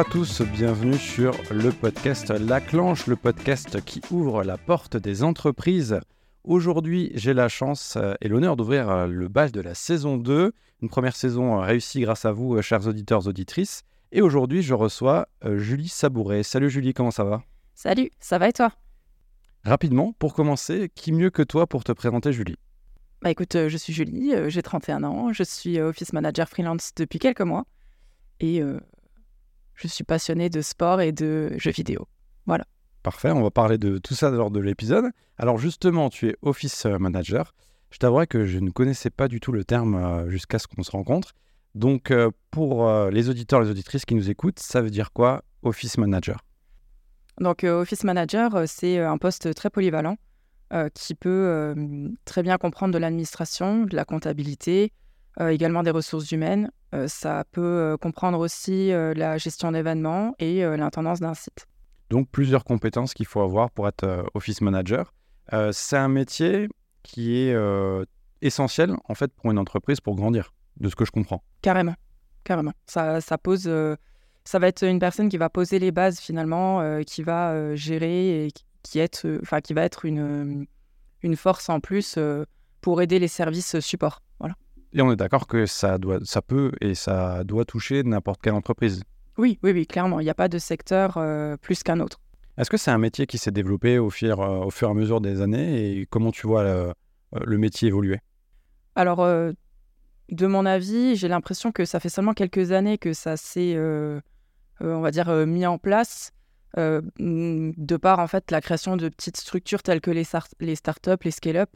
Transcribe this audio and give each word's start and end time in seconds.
Bonjour 0.00 0.12
à 0.12 0.18
tous, 0.18 0.40
bienvenue 0.40 0.96
sur 0.96 1.34
le 1.50 1.70
podcast 1.72 2.30
La 2.30 2.62
Clanche, 2.62 3.06
le 3.06 3.16
podcast 3.16 3.84
qui 3.84 4.00
ouvre 4.10 4.44
la 4.44 4.56
porte 4.56 4.96
des 4.96 5.22
entreprises. 5.22 6.00
Aujourd'hui, 6.42 7.12
j'ai 7.16 7.34
la 7.34 7.50
chance 7.50 7.96
euh, 7.96 8.14
et 8.22 8.28
l'honneur 8.28 8.56
d'ouvrir 8.56 8.88
euh, 8.88 9.06
le 9.06 9.28
bal 9.28 9.52
de 9.52 9.60
la 9.60 9.74
saison 9.74 10.16
2, 10.16 10.52
une 10.80 10.88
première 10.88 11.14
saison 11.14 11.58
euh, 11.58 11.60
réussie 11.60 12.00
grâce 12.00 12.24
à 12.24 12.32
vous, 12.32 12.62
chers 12.62 12.86
auditeurs, 12.86 13.26
auditrices. 13.26 13.82
Et 14.10 14.22
aujourd'hui, 14.22 14.62
je 14.62 14.72
reçois 14.72 15.28
Julie 15.44 15.88
Sabouret. 15.88 16.44
Salut 16.44 16.70
Julie, 16.70 16.94
comment 16.94 17.10
ça 17.10 17.24
va? 17.24 17.42
Salut, 17.74 18.10
ça 18.20 18.38
va 18.38 18.48
et 18.48 18.54
toi? 18.54 18.72
Rapidement, 19.64 20.14
pour 20.18 20.32
commencer, 20.32 20.90
qui 20.94 21.12
mieux 21.12 21.28
que 21.28 21.42
toi 21.42 21.66
pour 21.66 21.84
te 21.84 21.92
présenter 21.92 22.32
Julie? 22.32 22.56
Bah 23.20 23.30
écoute, 23.30 23.52
je 23.68 23.76
suis 23.76 23.92
Julie, 23.92 24.32
j'ai 24.46 24.62
31 24.62 25.04
ans, 25.04 25.34
je 25.34 25.42
suis 25.42 25.78
office 25.78 26.14
manager 26.14 26.48
freelance 26.48 26.92
depuis 26.96 27.18
quelques 27.18 27.42
mois 27.42 27.66
et 28.40 28.62
je 29.80 29.88
suis 29.88 30.04
passionnée 30.04 30.50
de 30.50 30.60
sport 30.62 31.00
et 31.00 31.12
de 31.12 31.52
jeux 31.56 31.70
vidéo. 31.70 32.06
Voilà. 32.46 32.64
Parfait, 33.02 33.30
on 33.30 33.42
va 33.42 33.50
parler 33.50 33.78
de 33.78 33.98
tout 33.98 34.14
ça 34.14 34.30
lors 34.30 34.50
de 34.50 34.60
l'épisode. 34.60 35.06
Alors 35.38 35.58
justement, 35.58 36.10
tu 36.10 36.28
es 36.28 36.36
office 36.42 36.84
manager. 36.84 37.54
Je 37.90 37.98
t'avouerai 37.98 38.26
que 38.26 38.46
je 38.46 38.58
ne 38.58 38.70
connaissais 38.70 39.10
pas 39.10 39.28
du 39.28 39.40
tout 39.40 39.52
le 39.52 39.64
terme 39.64 39.94
euh, 39.94 40.28
jusqu'à 40.28 40.58
ce 40.58 40.66
qu'on 40.66 40.82
se 40.82 40.90
rencontre. 40.90 41.32
Donc 41.74 42.10
euh, 42.10 42.30
pour 42.50 42.88
euh, 42.88 43.10
les 43.10 43.28
auditeurs, 43.28 43.60
les 43.60 43.70
auditrices 43.70 44.04
qui 44.04 44.14
nous 44.14 44.30
écoutent, 44.30 44.58
ça 44.58 44.80
veut 44.80 44.90
dire 44.90 45.12
quoi 45.12 45.42
office 45.62 45.98
manager? 45.98 46.44
Donc 47.40 47.64
office 47.64 48.04
manager, 48.04 48.64
c'est 48.66 48.98
un 48.98 49.16
poste 49.16 49.54
très 49.54 49.70
polyvalent 49.70 50.16
qui 50.94 51.16
peut 51.16 51.74
très 52.24 52.44
bien 52.44 52.58
comprendre 52.58 52.94
de 52.94 52.98
l'administration, 52.98 53.86
de 53.86 53.96
la 53.96 54.04
comptabilité, 54.04 54.92
également 55.40 55.82
des 55.82 55.90
ressources 55.90 56.30
humaines. 56.30 56.70
Ça 57.06 57.44
peut 57.52 57.96
comprendre 58.00 58.38
aussi 58.38 58.90
la 58.90 59.38
gestion 59.38 59.72
d'événements 59.72 60.34
et 60.38 60.62
l'intendance 60.76 61.20
d'un 61.20 61.34
site. 61.34 61.66
Donc 62.10 62.28
plusieurs 62.28 62.64
compétences 62.64 63.14
qu'il 63.14 63.26
faut 63.26 63.40
avoir 63.40 63.70
pour 63.70 63.86
être 63.88 64.04
euh, 64.04 64.24
office 64.34 64.60
manager. 64.60 65.14
Euh, 65.52 65.70
c'est 65.72 65.96
un 65.96 66.08
métier 66.08 66.68
qui 67.04 67.38
est 67.38 67.54
euh, 67.54 68.04
essentiel 68.42 68.94
en 69.08 69.14
fait 69.14 69.32
pour 69.32 69.50
une 69.50 69.58
entreprise 69.58 70.00
pour 70.00 70.16
grandir, 70.16 70.52
de 70.78 70.88
ce 70.88 70.96
que 70.96 71.04
je 71.04 71.12
comprends. 71.12 71.42
Carrément, 71.62 71.94
carrément. 72.42 72.72
Ça, 72.86 73.20
ça 73.20 73.38
pose, 73.38 73.70
ça 74.44 74.58
va 74.58 74.66
être 74.66 74.84
une 74.84 74.98
personne 74.98 75.28
qui 75.28 75.38
va 75.38 75.48
poser 75.48 75.78
les 75.78 75.92
bases 75.92 76.18
finalement, 76.18 77.00
qui 77.04 77.22
va 77.22 77.74
gérer 77.76 78.46
et 78.46 78.48
qui, 78.82 78.98
est, 78.98 79.26
enfin 79.40 79.60
qui 79.60 79.72
va 79.72 79.82
être 79.82 80.04
une, 80.04 80.66
une 81.22 81.36
force 81.36 81.68
en 81.68 81.80
plus 81.80 82.18
pour 82.80 83.02
aider 83.02 83.18
les 83.18 83.28
services 83.28 83.78
support. 83.80 84.20
Voilà. 84.40 84.54
Et 84.92 85.02
on 85.02 85.12
est 85.12 85.16
d'accord 85.16 85.46
que 85.46 85.66
ça 85.66 85.98
doit, 85.98 86.18
ça 86.24 86.42
peut 86.42 86.72
et 86.80 86.94
ça 86.94 87.44
doit 87.44 87.64
toucher 87.64 88.02
n'importe 88.02 88.42
quelle 88.42 88.54
entreprise. 88.54 89.02
Oui, 89.38 89.58
oui, 89.62 89.70
oui, 89.72 89.86
clairement. 89.86 90.20
Il 90.20 90.24
n'y 90.24 90.30
a 90.30 90.34
pas 90.34 90.48
de 90.48 90.58
secteur 90.58 91.16
euh, 91.16 91.56
plus 91.56 91.82
qu'un 91.82 92.00
autre. 92.00 92.20
Est-ce 92.58 92.68
que 92.68 92.76
c'est 92.76 92.90
un 92.90 92.98
métier 92.98 93.26
qui 93.26 93.38
s'est 93.38 93.52
développé 93.52 93.98
au 93.98 94.10
fur, 94.10 94.40
euh, 94.40 94.64
au 94.64 94.70
fur 94.70 94.88
et 94.88 94.90
à 94.90 94.94
mesure 94.94 95.20
des 95.20 95.40
années 95.40 96.00
et 96.00 96.06
comment 96.06 96.32
tu 96.32 96.46
vois 96.46 96.64
le, 96.64 96.92
euh, 97.36 97.58
métier 97.58 97.88
évoluer? 97.88 98.18
Alors, 98.96 99.24
de 99.24 100.46
mon 100.46 100.66
avis, 100.66 101.14
j'ai 101.14 101.28
l'impression 101.28 101.70
que 101.70 101.84
ça 101.84 102.00
fait 102.00 102.08
seulement 102.08 102.34
quelques 102.34 102.72
années 102.72 102.98
que 102.98 103.12
ça 103.12 103.36
s'est, 103.36 103.78
on 104.80 105.00
va 105.00 105.10
dire, 105.12 105.30
mis 105.46 105.64
en 105.64 105.78
place. 105.78 106.32
de 106.76 107.96
par 107.96 108.18
en 108.18 108.26
fait 108.26 108.50
la 108.50 108.60
création 108.60 108.96
de 108.96 109.08
petites 109.08 109.36
structures 109.36 109.82
telles 109.82 110.00
que 110.00 110.10
les, 110.10 110.26
les 110.58 110.74
startups, 110.74 111.24
les 111.24 111.30
scale-up, 111.30 111.70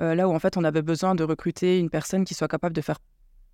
là 0.00 0.28
où 0.28 0.34
en 0.34 0.38
fait 0.38 0.56
on 0.56 0.64
avait 0.64 0.82
besoin 0.82 1.14
de 1.14 1.24
recruter 1.24 1.78
une 1.78 1.90
personne 1.90 2.24
qui 2.24 2.34
soit 2.34 2.48
capable 2.48 2.74
de 2.74 2.80
faire 2.80 2.98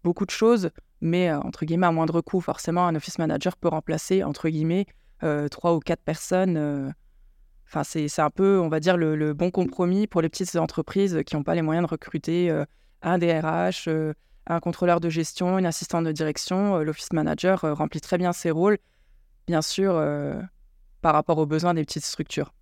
beaucoup 0.07 0.25
de 0.25 0.31
choses, 0.31 0.71
mais 1.01 1.31
euh, 1.31 1.41
entre 1.41 1.65
guillemets 1.65 1.89
à 1.89 1.93
moindre 1.93 2.21
coût. 2.21 2.41
Forcément, 2.41 2.87
un 2.87 2.95
office 2.95 3.19
manager 3.19 3.57
peut 3.57 3.69
remplacer 3.69 4.23
entre 4.23 4.49
guillemets 4.49 4.87
euh, 5.25 5.49
trois 5.49 5.75
ou 5.75 5.81
quatre 5.81 6.03
personnes. 6.03 6.57
Euh. 6.57 6.91
Enfin, 7.67 7.83
c'est 7.83 8.21
un 8.21 8.31
peu, 8.31 8.61
on 8.61 8.69
va 8.69 8.79
dire, 8.79 8.97
le, 8.97 9.33
bon 9.35 9.51
compromis 9.51 10.07
pour 10.07 10.23
les 10.23 10.29
petites 10.29 10.55
entreprises 10.55 11.23
qui 11.27 11.35
n'ont 11.35 11.43
pas 11.43 11.57
les 11.57 11.63
moyens 11.63 11.85
de 11.85 11.91
recruter 11.91 12.65
un 13.03 13.19
DRH, 13.19 13.89
un 14.47 14.61
contrôleur 14.61 15.01
de 15.01 15.09
gestion, 15.09 15.59
une 15.59 15.67
assistante 15.67 16.05
de 16.05 16.13
direction. 16.13 16.79
L'office 16.79 17.13
manager 17.13 17.63
remplit 17.63 18.01
très 18.01 18.19
bien 18.19 18.33
ses 18.33 18.53
rôles, 18.53 18.79
bien 19.49 19.63
sûr, 19.63 20.01
par 21.03 21.13
rapport 21.13 21.39
aux 21.39 21.47
besoins 21.47 21.75
des 21.75 21.83
petites 21.83 22.05
structures. 22.05 22.55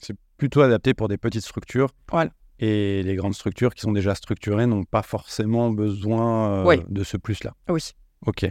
C'est 0.00 0.16
plutôt 0.38 0.62
adapté 0.62 0.92
pour 0.92 1.06
des 1.06 1.18
petites 1.18 1.44
structures. 1.44 1.90
Voilà. 2.10 2.32
Et 2.60 3.02
les 3.04 3.14
grandes 3.14 3.34
structures 3.34 3.74
qui 3.74 3.82
sont 3.82 3.92
déjà 3.92 4.14
structurées 4.14 4.66
n'ont 4.66 4.84
pas 4.84 5.02
forcément 5.02 5.70
besoin 5.70 6.66
euh, 6.66 6.76
de 6.88 7.04
ce 7.04 7.16
plus-là. 7.16 7.54
Oui. 7.68 7.92
Ok. 8.26 8.46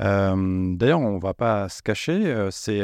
Euh, 0.00 0.76
d'ailleurs, 0.76 1.00
on 1.00 1.16
ne 1.16 1.20
va 1.20 1.34
pas 1.34 1.68
se 1.68 1.82
cacher. 1.82 2.26
Euh, 2.26 2.50
c'est, 2.50 2.82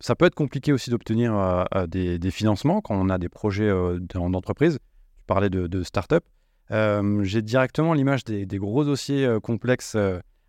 ça 0.00 0.14
peut 0.14 0.24
être 0.24 0.34
compliqué 0.34 0.72
aussi 0.72 0.90
d'obtenir 0.90 1.66
des, 1.88 2.30
financements 2.30 2.80
quand 2.80 2.94
on 2.94 3.10
a 3.10 3.18
des 3.18 3.28
projets 3.28 3.70
d'entreprise. 4.00 4.78
Tu 5.18 5.24
parlais 5.26 5.50
de, 5.50 5.82
start-up. 5.82 6.24
j'ai 6.70 7.42
directement 7.42 7.92
l'image 7.92 8.24
des, 8.24 8.46
gros 8.58 8.84
dossiers 8.84 9.38
complexes 9.42 9.96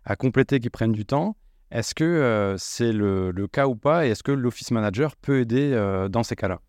à 0.04 0.16
compléter 0.16 0.60
qui 0.60 0.70
prennent 0.70 0.92
du 0.92 1.04
temps. 1.04 1.36
Est-ce 1.70 1.94
que 1.94 2.54
c'est 2.58 2.92
le, 2.92 3.32
le, 3.32 3.46
cas 3.48 3.66
ou 3.66 3.76
pas? 3.76 4.06
Et 4.06 4.10
est-ce 4.10 4.22
que 4.22 4.32
l'office 4.32 4.70
manager 4.70 5.14
peut 5.16 5.40
aider 5.40 5.72
dans 6.10 6.22
ces 6.22 6.36
cas-là? 6.36 6.60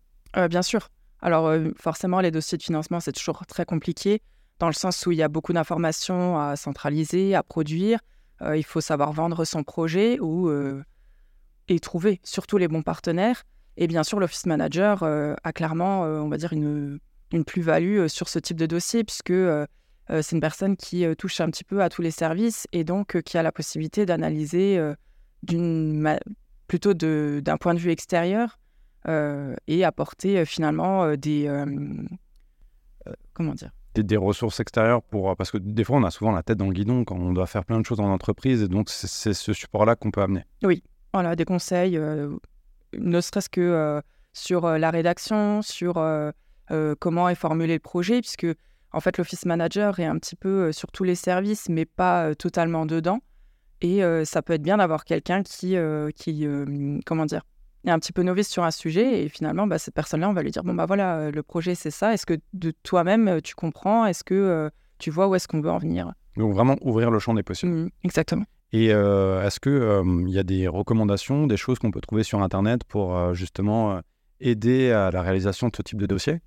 Bien 0.48 0.62
sûr. 0.62 0.88
Alors 1.20 1.48
euh, 1.48 1.70
forcément, 1.76 2.20
les 2.20 2.30
dossiers 2.30 2.58
de 2.58 2.62
financement, 2.62 3.00
c'est 3.00 3.12
toujours 3.12 3.44
très 3.46 3.64
compliqué, 3.64 4.22
dans 4.58 4.68
le 4.68 4.72
sens 4.72 5.04
où 5.06 5.12
il 5.12 5.18
y 5.18 5.22
a 5.22 5.28
beaucoup 5.28 5.52
d'informations 5.52 6.38
à 6.38 6.56
centraliser, 6.56 7.34
à 7.34 7.42
produire. 7.42 8.00
Euh, 8.42 8.56
il 8.56 8.64
faut 8.64 8.80
savoir 8.80 9.12
vendre 9.12 9.44
son 9.44 9.64
projet 9.64 10.18
ou, 10.20 10.48
euh, 10.48 10.82
et 11.68 11.80
trouver 11.80 12.20
surtout 12.22 12.56
les 12.56 12.68
bons 12.68 12.82
partenaires. 12.82 13.42
Et 13.76 13.86
bien 13.86 14.02
sûr, 14.02 14.18
l'office 14.18 14.46
manager 14.46 15.04
a 15.04 15.52
clairement, 15.52 16.00
on 16.00 16.28
va 16.28 16.36
dire, 16.36 16.52
une, 16.52 16.98
une 17.30 17.44
plus-value 17.44 18.08
sur 18.08 18.28
ce 18.28 18.40
type 18.40 18.56
de 18.56 18.66
dossier, 18.66 19.04
puisque 19.04 19.32
c'est 20.08 20.32
une 20.32 20.40
personne 20.40 20.76
qui 20.76 21.04
touche 21.16 21.40
un 21.40 21.48
petit 21.48 21.62
peu 21.62 21.80
à 21.80 21.88
tous 21.88 22.02
les 22.02 22.10
services 22.10 22.66
et 22.72 22.82
donc 22.82 23.22
qui 23.22 23.38
a 23.38 23.44
la 23.44 23.52
possibilité 23.52 24.04
d'analyser 24.04 24.82
plutôt 26.66 26.92
d'un 26.92 27.56
point 27.56 27.74
de 27.74 27.78
vue 27.78 27.92
extérieur 27.92 28.58
et 29.06 29.84
apporter 29.84 30.38
euh, 30.38 30.44
finalement 30.44 31.04
euh, 31.04 31.16
des 31.16 31.50
comment 33.32 33.54
dire? 33.54 33.70
Des, 33.94 34.16
ressources 34.16 34.60
extérieures 34.60 35.02
pour 35.02 35.34
parce 35.36 35.50
que 35.50 35.58
des 35.58 35.82
fois 35.82 35.98
on 35.98 36.04
a 36.04 36.10
souvent 36.10 36.30
la 36.30 36.44
tête 36.44 36.58
dans 36.58 36.66
le 36.66 36.72
guidon 36.72 37.04
quand 37.04 37.16
on 37.16 37.32
doit 37.32 37.46
faire 37.46 37.64
plein 37.64 37.80
de 37.80 37.86
choses 37.86 37.98
en 37.98 38.12
entreprise 38.12 38.62
et 38.62 38.68
donc 38.68 38.90
c'est 38.90 39.32
ce 39.32 39.52
support 39.52 39.86
là 39.86 39.96
qu'on 39.96 40.12
peut 40.12 40.22
amener. 40.22 40.44
Oui, 40.62 40.84
voilà 41.12 41.34
des 41.34 41.44
conseils, 41.44 41.98
ne 41.98 43.20
serait-ce 43.20 43.48
que 43.48 44.00
sur 44.32 44.68
la 44.68 44.90
rédaction, 44.92 45.62
sur 45.62 45.94
comment 47.00 47.28
est 47.28 47.34
formulé 47.34 47.74
le 47.74 47.80
projet, 47.80 48.20
puisque 48.20 48.46
en 48.92 49.00
fait 49.00 49.18
l'office 49.18 49.46
manager 49.46 49.98
est 49.98 50.06
un 50.06 50.18
petit 50.18 50.36
peu 50.36 50.70
sur 50.70 50.92
tous 50.92 51.02
les 51.02 51.16
services, 51.16 51.68
mais 51.68 51.84
pas 51.84 52.36
totalement 52.36 52.86
dedans. 52.86 53.18
Et 53.80 54.00
ça 54.24 54.42
peut 54.42 54.52
être 54.52 54.62
bien 54.62 54.76
d'avoir 54.76 55.04
quelqu'un 55.04 55.42
qui, 55.42 55.76
qui 56.14 56.46
comment 57.04 57.26
dire, 57.26 57.42
est 57.86 57.90
un 57.90 57.98
petit 57.98 58.12
peu 58.12 58.22
novice 58.22 58.48
sur 58.48 58.64
un 58.64 58.70
sujet 58.70 59.22
et 59.22 59.28
finalement, 59.28 59.66
bah, 59.66 59.78
cette 59.78 59.94
personne-là, 59.94 60.28
on 60.28 60.32
va 60.32 60.42
lui 60.42 60.50
dire 60.50 60.64
bon 60.64 60.74
bah 60.74 60.86
voilà, 60.86 61.16
euh, 61.16 61.30
le 61.30 61.42
projet 61.42 61.74
c'est 61.74 61.90
ça. 61.90 62.12
Est-ce 62.12 62.26
que 62.26 62.34
de 62.52 62.72
toi-même 62.82 63.28
euh, 63.28 63.40
tu 63.40 63.54
comprends? 63.54 64.04
Est-ce 64.06 64.24
que 64.24 64.34
euh, 64.34 64.70
tu 64.98 65.10
vois 65.10 65.28
où 65.28 65.34
est-ce 65.34 65.46
qu'on 65.46 65.60
veut 65.60 65.70
en 65.70 65.78
venir? 65.78 66.12
Donc 66.36 66.52
vraiment 66.54 66.76
ouvrir 66.80 67.10
le 67.10 67.18
champ 67.18 67.34
des 67.34 67.42
possibles. 67.42 67.72
Mmh, 67.72 67.90
exactement. 68.04 68.44
Et 68.72 68.88
est-ce 68.88 69.60
que 69.60 70.02
il 70.26 70.30
y 70.30 70.38
a 70.38 70.42
des 70.42 70.68
recommandations, 70.68 71.46
des 71.46 71.56
choses 71.56 71.78
qu'on 71.78 71.90
peut 71.90 72.02
trouver 72.02 72.22
sur 72.22 72.42
Internet 72.42 72.84
pour 72.84 73.34
justement 73.34 74.02
aider 74.40 74.90
à 74.92 75.10
la 75.10 75.22
réalisation 75.22 75.68
de 75.68 75.76
ce 75.76 75.80
type 75.80 75.98
de 75.98 76.04
dossier? 76.04 76.42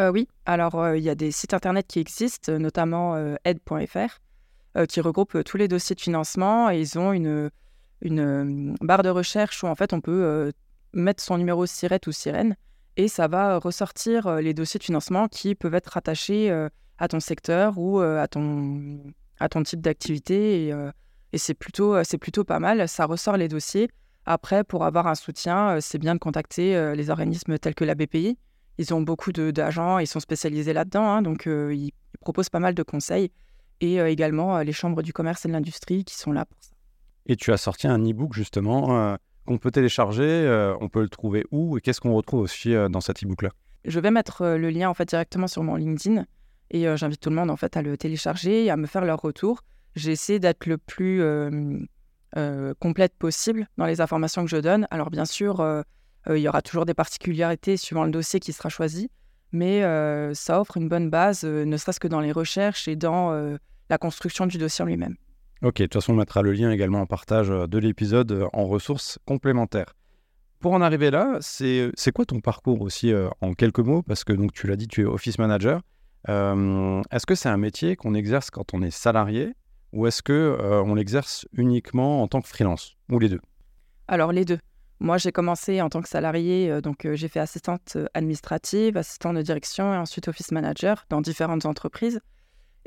Oui. 0.00 0.26
Alors 0.46 0.94
il 0.96 1.02
y 1.02 1.10
a 1.10 1.14
des 1.14 1.30
sites 1.30 1.52
Internet 1.52 1.86
qui 1.86 1.98
existent, 1.98 2.58
notamment 2.58 3.14
aide.fr, 3.44 4.86
qui 4.88 5.00
regroupent 5.02 5.44
tous 5.44 5.58
les 5.58 5.68
dossiers 5.68 5.94
de 5.94 6.00
financement 6.00 6.70
et 6.70 6.80
ils 6.80 6.98
ont 6.98 7.12
une 7.12 7.50
une 8.00 8.74
barre 8.80 9.02
de 9.02 9.10
recherche 9.10 9.62
où 9.62 9.66
en 9.66 9.74
fait 9.74 9.92
on 9.92 10.00
peut 10.00 10.52
mettre 10.96 11.22
son 11.22 11.38
numéro 11.38 11.66
SIRET 11.66 12.00
ou 12.06 12.12
sirène 12.12 12.56
et 12.96 13.08
ça 13.08 13.28
va 13.28 13.58
ressortir 13.58 14.26
euh, 14.26 14.40
les 14.40 14.54
dossiers 14.54 14.78
de 14.78 14.84
financement 14.84 15.28
qui 15.28 15.54
peuvent 15.54 15.74
être 15.74 15.88
rattachés 15.88 16.50
euh, 16.50 16.68
à 16.98 17.08
ton 17.08 17.20
secteur 17.20 17.78
ou 17.78 18.00
euh, 18.00 18.22
à, 18.22 18.26
ton, 18.26 19.02
à 19.38 19.48
ton 19.48 19.62
type 19.62 19.80
d'activité. 19.80 20.68
Et, 21.32 21.38
c'est 21.38 21.54
plutôt, 21.54 21.96
plutôt 22.18 22.44
pas 22.44 22.58
mal. 22.58 22.88
Ça 22.88 23.04
ressort 23.04 23.36
les 23.36 23.48
dossiers. 23.48 23.90
Après, 24.24 24.64
pour 24.64 24.84
avoir 24.84 25.06
un 25.06 25.14
soutien, 25.14 25.78
c'est 25.82 25.98
bien 25.98 26.14
de 26.14 26.18
contacter 26.18 26.94
les 26.96 27.10
organismes 27.10 27.58
tels 27.58 27.74
que 27.74 27.84
la 27.84 27.94
BPI. 27.94 28.38
Ils 28.78 28.94
ont 28.94 29.02
beaucoup 29.02 29.32
d'agents, 29.32 29.98
ils 29.98 30.06
sont 30.06 30.20
spécialisés 30.20 30.72
là-dedans, 30.72 31.06
hein, 31.06 31.20
donc 31.22 31.44
ils, 31.46 31.92
proposent 32.20 32.48
pas 32.48 32.58
mal 32.58 32.74
de 32.74 32.82
conseils. 32.82 33.30
Et 33.82 33.96
également 33.96 34.58
les 34.60 34.72
chambres 34.72 35.02
du 35.02 35.12
commerce 35.12 35.44
et 35.44 35.48
de 35.48 35.52
l'industrie 35.52 36.04
qui 36.04 36.14
sont 36.14 36.32
là 36.32 36.46
pour 36.46 36.56
ça. 36.62 36.70
Et 37.26 37.36
tu 37.36 37.52
as 37.52 37.58
sorti 37.58 37.86
un 37.86 37.98
e-book 37.98 38.32
justement 38.32 39.18
qu'on 39.46 39.58
peut 39.58 39.70
télécharger. 39.70 40.22
Euh, 40.22 40.76
on 40.80 40.88
peut 40.88 41.00
le 41.00 41.08
trouver 41.08 41.46
où 41.50 41.78
et 41.78 41.80
qu'est-ce 41.80 42.00
qu'on 42.00 42.14
retrouve 42.14 42.40
aussi 42.40 42.74
euh, 42.74 42.88
dans 42.88 43.00
cet 43.00 43.22
e-book-là? 43.24 43.50
Je 43.84 44.00
vais 44.00 44.10
mettre 44.10 44.42
euh, 44.42 44.58
le 44.58 44.68
lien 44.68 44.90
en 44.90 44.94
fait 44.94 45.08
directement 45.08 45.46
sur 45.46 45.62
mon 45.62 45.76
LinkedIn 45.76 46.26
et 46.70 46.84
j'invite 46.96 47.20
tout 47.20 47.30
le 47.30 47.36
monde 47.36 47.48
en 47.48 47.56
fait 47.56 47.76
à 47.76 47.82
le 47.82 47.96
télécharger 47.96 48.64
et 48.64 48.70
à 48.70 48.76
me 48.76 48.86
faire 48.86 49.04
leur 49.04 49.22
retour. 49.22 49.62
J'ai 49.94 50.10
essayé 50.10 50.40
d'être 50.40 50.66
le 50.66 50.78
plus 50.78 51.22
complète 52.80 53.14
possible 53.16 53.68
dans 53.78 53.86
les 53.86 54.00
informations 54.00 54.42
que 54.42 54.50
je 54.50 54.56
donne. 54.56 54.88
Alors 54.90 55.10
bien 55.10 55.26
sûr, 55.26 55.64
il 56.28 56.38
y 56.38 56.48
aura 56.48 56.62
toujours 56.62 56.84
des 56.84 56.92
particularités 56.92 57.76
suivant 57.76 58.02
le 58.02 58.10
dossier 58.10 58.40
qui 58.40 58.52
sera 58.52 58.68
choisi, 58.68 59.12
mais 59.52 59.82
ça 60.34 60.60
offre 60.60 60.76
une 60.76 60.88
bonne 60.88 61.08
base, 61.08 61.44
ne 61.44 61.76
serait-ce 61.76 62.00
que 62.00 62.08
dans 62.08 62.18
les 62.18 62.32
recherches 62.32 62.88
et 62.88 62.96
dans 62.96 63.30
la 63.88 63.98
construction 63.98 64.46
du 64.46 64.58
dossier 64.58 64.82
en 64.82 64.86
lui-même. 64.86 65.14
Ok, 65.62 65.76
de 65.78 65.84
toute 65.84 65.94
façon, 65.94 66.12
on 66.12 66.16
mettra 66.16 66.42
le 66.42 66.52
lien 66.52 66.70
également 66.70 67.00
en 67.00 67.06
partage 67.06 67.48
de 67.48 67.78
l'épisode 67.78 68.46
en 68.52 68.66
ressources 68.66 69.18
complémentaires. 69.24 69.94
Pour 70.60 70.72
en 70.72 70.80
arriver 70.80 71.10
là, 71.10 71.38
c'est 71.40 72.12
quoi 72.14 72.24
ton 72.24 72.40
parcours 72.40 72.80
aussi 72.82 73.12
en 73.40 73.54
quelques 73.54 73.80
mots? 73.80 74.02
Parce 74.02 74.24
que 74.24 74.32
donc 74.32 74.52
tu 74.52 74.66
l'as 74.66 74.76
dit, 74.76 74.88
tu 74.88 75.02
es 75.02 75.04
office 75.04 75.38
manager. 75.38 75.80
est-ce 76.28 77.26
que 77.26 77.34
c'est 77.34 77.48
un 77.48 77.56
métier 77.56 77.96
qu'on 77.96 78.14
exerce 78.14 78.50
quand 78.50 78.74
on 78.74 78.82
est 78.82 78.90
salarié 78.90 79.54
ou 79.92 80.06
est-ce 80.06 80.22
que 80.22 80.58
on 80.60 80.94
l'exerce 80.94 81.46
uniquement 81.52 82.22
en 82.22 82.28
tant 82.28 82.40
que 82.42 82.48
freelance 82.48 82.96
ou 83.10 83.18
les 83.18 83.28
deux? 83.28 83.40
Alors 84.08 84.32
les 84.32 84.44
deux. 84.44 84.58
Moi, 84.98 85.18
j'ai 85.18 85.30
commencé 85.30 85.82
en 85.82 85.90
tant 85.90 86.00
que 86.00 86.08
salarié, 86.08 86.80
donc 86.80 87.06
j'ai 87.12 87.28
fait 87.28 87.40
assistante 87.40 87.98
administrative, 88.14 88.96
assistante 88.96 89.36
de 89.36 89.42
direction 89.42 89.92
et 89.92 89.96
ensuite 89.96 90.28
office 90.28 90.52
manager 90.52 91.04
dans 91.10 91.20
différentes 91.20 91.66
entreprises. 91.66 92.20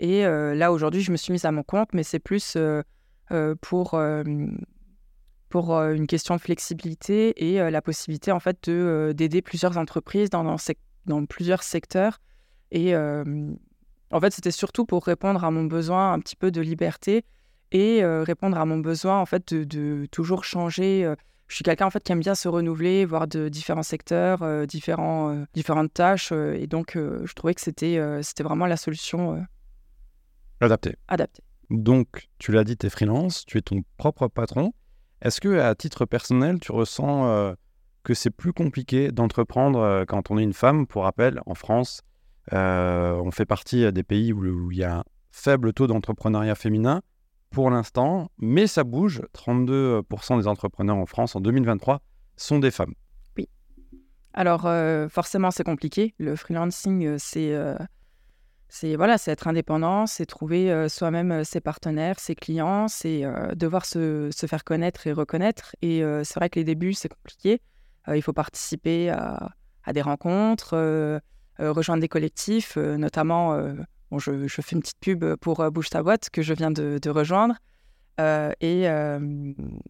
Et 0.01 0.23
là, 0.23 0.71
aujourd'hui, 0.71 1.01
je 1.01 1.11
me 1.11 1.17
suis 1.17 1.33
mise 1.33 1.43
à 1.43 1.51
mon 1.51 1.61
compte, 1.61 1.89
mais 1.93 2.03
c'est 2.03 2.19
plus 2.19 2.57
pour, 3.61 4.01
pour 5.49 5.73
une 5.73 6.07
question 6.07 6.35
de 6.35 6.41
flexibilité 6.41 7.51
et 7.51 7.69
la 7.69 7.81
possibilité, 7.81 8.31
en 8.31 8.39
fait, 8.39 8.69
d'aider 8.69 9.41
plusieurs 9.41 9.77
entreprises 9.77 10.29
dans, 10.29 10.55
dans, 11.05 11.25
plusieurs 11.25 11.63
secteurs. 11.63 12.21
Et 12.71 12.95
en 12.95 14.19
fait, 14.21 14.31
c'était 14.31 14.51
surtout 14.51 14.85
pour 14.85 15.03
répondre 15.05 15.43
à 15.43 15.51
mon 15.51 15.65
besoin 15.65 16.13
un 16.13 16.19
petit 16.19 16.37
peu 16.37 16.49
de 16.49 16.61
liberté 16.61 17.25
et 17.73 18.05
répondre 18.05 18.57
à 18.57 18.65
mon 18.65 18.77
besoin, 18.77 19.19
en 19.19 19.25
fait, 19.25 19.53
de, 19.53 19.65
de 19.65 20.05
toujours 20.11 20.45
changer 20.45 21.13
je 21.49 21.55
suis 21.55 21.63
quelqu'un 21.63 21.87
en 21.87 21.89
fait 21.89 22.03
qui 22.03 22.11
aime 22.11 22.19
bien 22.19 22.35
se 22.35 22.47
renouveler, 22.47 23.05
voir 23.05 23.27
de 23.27 23.49
différents 23.49 23.81
secteurs, 23.81 24.67
différents, 24.67 25.45
différentes 25.55 25.91
tâches, 25.91 26.31
et 26.31 26.67
donc 26.67 26.91
je 26.95 27.33
trouvais 27.33 27.55
que 27.55 27.61
c'était 27.61 27.99
c'était 28.21 28.43
vraiment 28.43 28.67
la 28.67 28.77
solution 28.77 29.43
Adapté. 30.61 30.95
Adapté. 31.07 31.41
Donc, 31.69 32.29
tu 32.37 32.51
l'as 32.51 32.63
dit, 32.63 32.75
tu 32.75 32.87
es 32.87 32.89
freelance, 32.89 33.45
tu 33.45 33.57
es 33.57 33.61
ton 33.61 33.83
propre 33.97 34.27
patron. 34.27 34.73
Est-ce 35.21 35.39
que, 35.39 35.59
à 35.59 35.73
titre 35.75 36.05
personnel, 36.05 36.59
tu 36.59 36.71
ressens 36.71 37.27
euh, 37.27 37.53
que 38.03 38.13
c'est 38.13 38.31
plus 38.31 38.53
compliqué 38.53 39.11
d'entreprendre 39.11 39.79
euh, 39.79 40.05
quand 40.05 40.31
on 40.31 40.37
est 40.37 40.43
une 40.43 40.53
femme? 40.53 40.87
Pour 40.87 41.03
rappel, 41.03 41.41
en 41.45 41.55
France, 41.55 42.01
euh, 42.53 43.13
on 43.23 43.31
fait 43.31 43.45
partie 43.45 43.91
des 43.93 44.03
pays 44.03 44.33
où, 44.33 44.71
il 44.71 44.77
y 44.77 44.83
a 44.83 44.99
un 44.99 45.03
faible 45.31 45.73
taux 45.73 45.87
d'entrepreneuriat 45.87 46.55
féminin 46.55 47.01
pour 47.51 47.69
l'instant, 47.69 48.31
mais 48.37 48.67
ça 48.67 48.83
bouge. 48.83 49.21
32% 49.33 50.39
des 50.39 50.47
entrepreneurs 50.47 50.97
en 50.97 51.05
France 51.05 51.35
en 51.35 51.41
2023 51.41 52.01
sont 52.35 52.59
des 52.59 52.71
femmes. 52.71 52.93
Oui. 53.37 53.47
Alors, 54.33 54.67
forcément, 55.09 55.51
c'est 55.51 55.63
compliqué. 55.63 56.13
Le 56.19 56.35
freelancing, 56.35 57.17
c'est 57.17 57.55
c'est 58.69 58.95
voilà, 58.95 59.17
c'est 59.17 59.31
être 59.31 59.47
indépendant, 59.47 60.05
c'est 60.05 60.27
trouver 60.27 60.87
soi-même 60.89 61.43
ses 61.43 61.59
partenaires, 61.59 62.19
ses 62.19 62.35
clients, 62.35 62.87
c'est 62.87 63.23
devoir 63.55 63.85
se, 63.85 64.29
se, 64.31 64.45
faire 64.45 64.63
connaître 64.63 65.07
et 65.07 65.11
reconnaître. 65.11 65.75
Et 65.81 66.03
c'est 66.23 66.35
vrai 66.35 66.49
que 66.49 66.59
les 66.59 66.63
débuts, 66.63 66.93
c'est 66.93 67.09
compliqué. 67.09 67.61
il 68.13 68.21
faut 68.21 68.31
participer 68.31 69.09
à, 69.09 69.49
à 69.83 69.91
des 69.93 70.03
rencontres, 70.03 71.19
rejoindre 71.57 72.01
des 72.01 72.07
collectifs, 72.07 72.77
notamment, 72.77 73.59
bon, 74.11 74.19
je, 74.19 74.47
fais 74.47 74.75
une 74.75 74.81
petite 74.81 74.99
pub 74.99 75.25
pour 75.37 75.69
Bouge 75.71 75.89
ta 75.89 76.03
boîte 76.03 76.29
que 76.29 76.43
je 76.43 76.53
viens 76.53 76.71
de, 76.71 76.99
de 77.01 77.09
rejoindre. 77.09 77.55
et, 78.19 78.83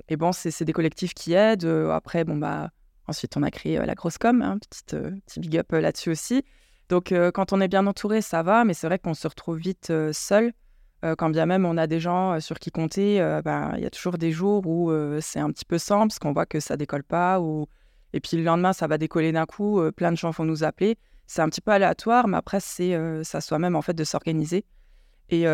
et, 0.07 0.15
bon, 0.15 0.31
c'est 0.31 0.63
des 0.63 0.73
collectifs 0.73 1.13
qui 1.13 1.33
aident. 1.33 1.89
Après, 1.91 2.23
bon, 2.23 2.37
bah, 2.37 2.69
ensuite, 3.07 3.35
on 3.35 3.43
a 3.43 3.51
créé 3.51 3.77
la 3.77 3.93
grosse 3.93 4.17
com, 4.17 4.41
hein, 4.41 4.57
petite, 4.57 4.95
petit 5.25 5.39
big 5.41 5.57
up 5.57 5.69
là-dessus 5.73 6.11
aussi. 6.11 6.45
Donc, 6.89 7.12
euh, 7.12 7.31
quand 7.31 7.53
on 7.53 7.62
est 7.62 7.68
bien 7.68 7.86
entouré, 7.86 8.21
ça 8.21 8.41
va, 8.41 8.65
mais 8.65 8.74
c'est 8.74 8.88
vrai 8.88 8.97
qu'on 8.97 9.13
se 9.13 9.27
retrouve 9.27 9.57
vite 9.57 9.91
euh, 9.91 10.12
seul. 10.12 10.51
Euh, 11.06 11.15
quand 11.15 11.30
bien 11.30 11.45
même 11.45 11.65
on 11.65 11.77
a 11.77 11.88
des 11.88 12.01
gens 12.01 12.41
sur 12.41 12.59
qui 12.59 12.71
compter, 12.71 13.19
ben, 13.45 13.71
il 13.77 13.83
y 13.83 13.86
a 13.86 13.89
toujours 13.89 14.18
des 14.18 14.33
jours 14.33 14.68
où 14.68 14.91
c'est 15.21 15.39
un 15.39 15.50
petit 15.50 15.63
peu 15.63 15.77
simple, 15.77 16.07
parce 16.07 16.19
qu'on 16.19 16.33
voit 16.33 16.45
que 16.45 16.59
ça 16.59 16.75
décolle 16.75 17.03
pas. 17.03 17.39
Ou... 17.39 17.68
Et 18.12 18.19
puis 18.19 18.36
le 18.36 18.44
lendemain, 18.44 18.74
ça 18.74 18.88
va 18.88 18.97
décoller 18.97 19.31
d'un 19.31 19.45
coup, 19.45 19.81
plein 19.95 20.12
de 20.12 20.18
gens 20.18 20.31
vont 20.31 20.44
nous 20.44 20.63
appeler. 20.65 20.97
C'est 21.25 21.41
un 21.41 21.47
petit 21.47 21.62
peu 21.62 21.71
aléatoire, 21.71 22.27
mais 22.27 22.36
après, 22.36 22.59
c'est 22.59 22.97
ça 23.24 23.39
soi-même 23.39 23.77
en 23.77 23.81
fait 23.81 23.94
de 23.94 24.03
s'organiser. 24.03 24.65
Et 25.30 25.45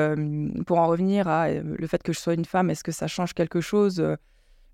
pour 0.66 0.80
en 0.80 0.88
revenir 0.88 1.28
à 1.28 1.52
le 1.52 1.88
fait 1.88 2.02
que 2.02 2.12
je 2.12 2.20
sois 2.20 2.34
une 2.34 2.46
femme, 2.46 2.72
est-ce 2.72 2.84
que 2.84 2.94
ça 2.94 3.06
change 3.06 3.34
quelque 3.34 3.62
chose 3.62 4.04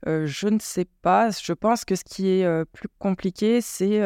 Je 0.05 0.47
ne 0.47 0.59
sais 0.59 0.85
pas. 1.01 1.31
Je 1.31 1.51
pense 1.51 1.83
que 1.83 1.95
ce 1.95 2.05
qui 2.05 2.29
est 2.29 2.65
plus 2.71 2.87
compliqué, 2.97 3.59
c'est 3.59 3.99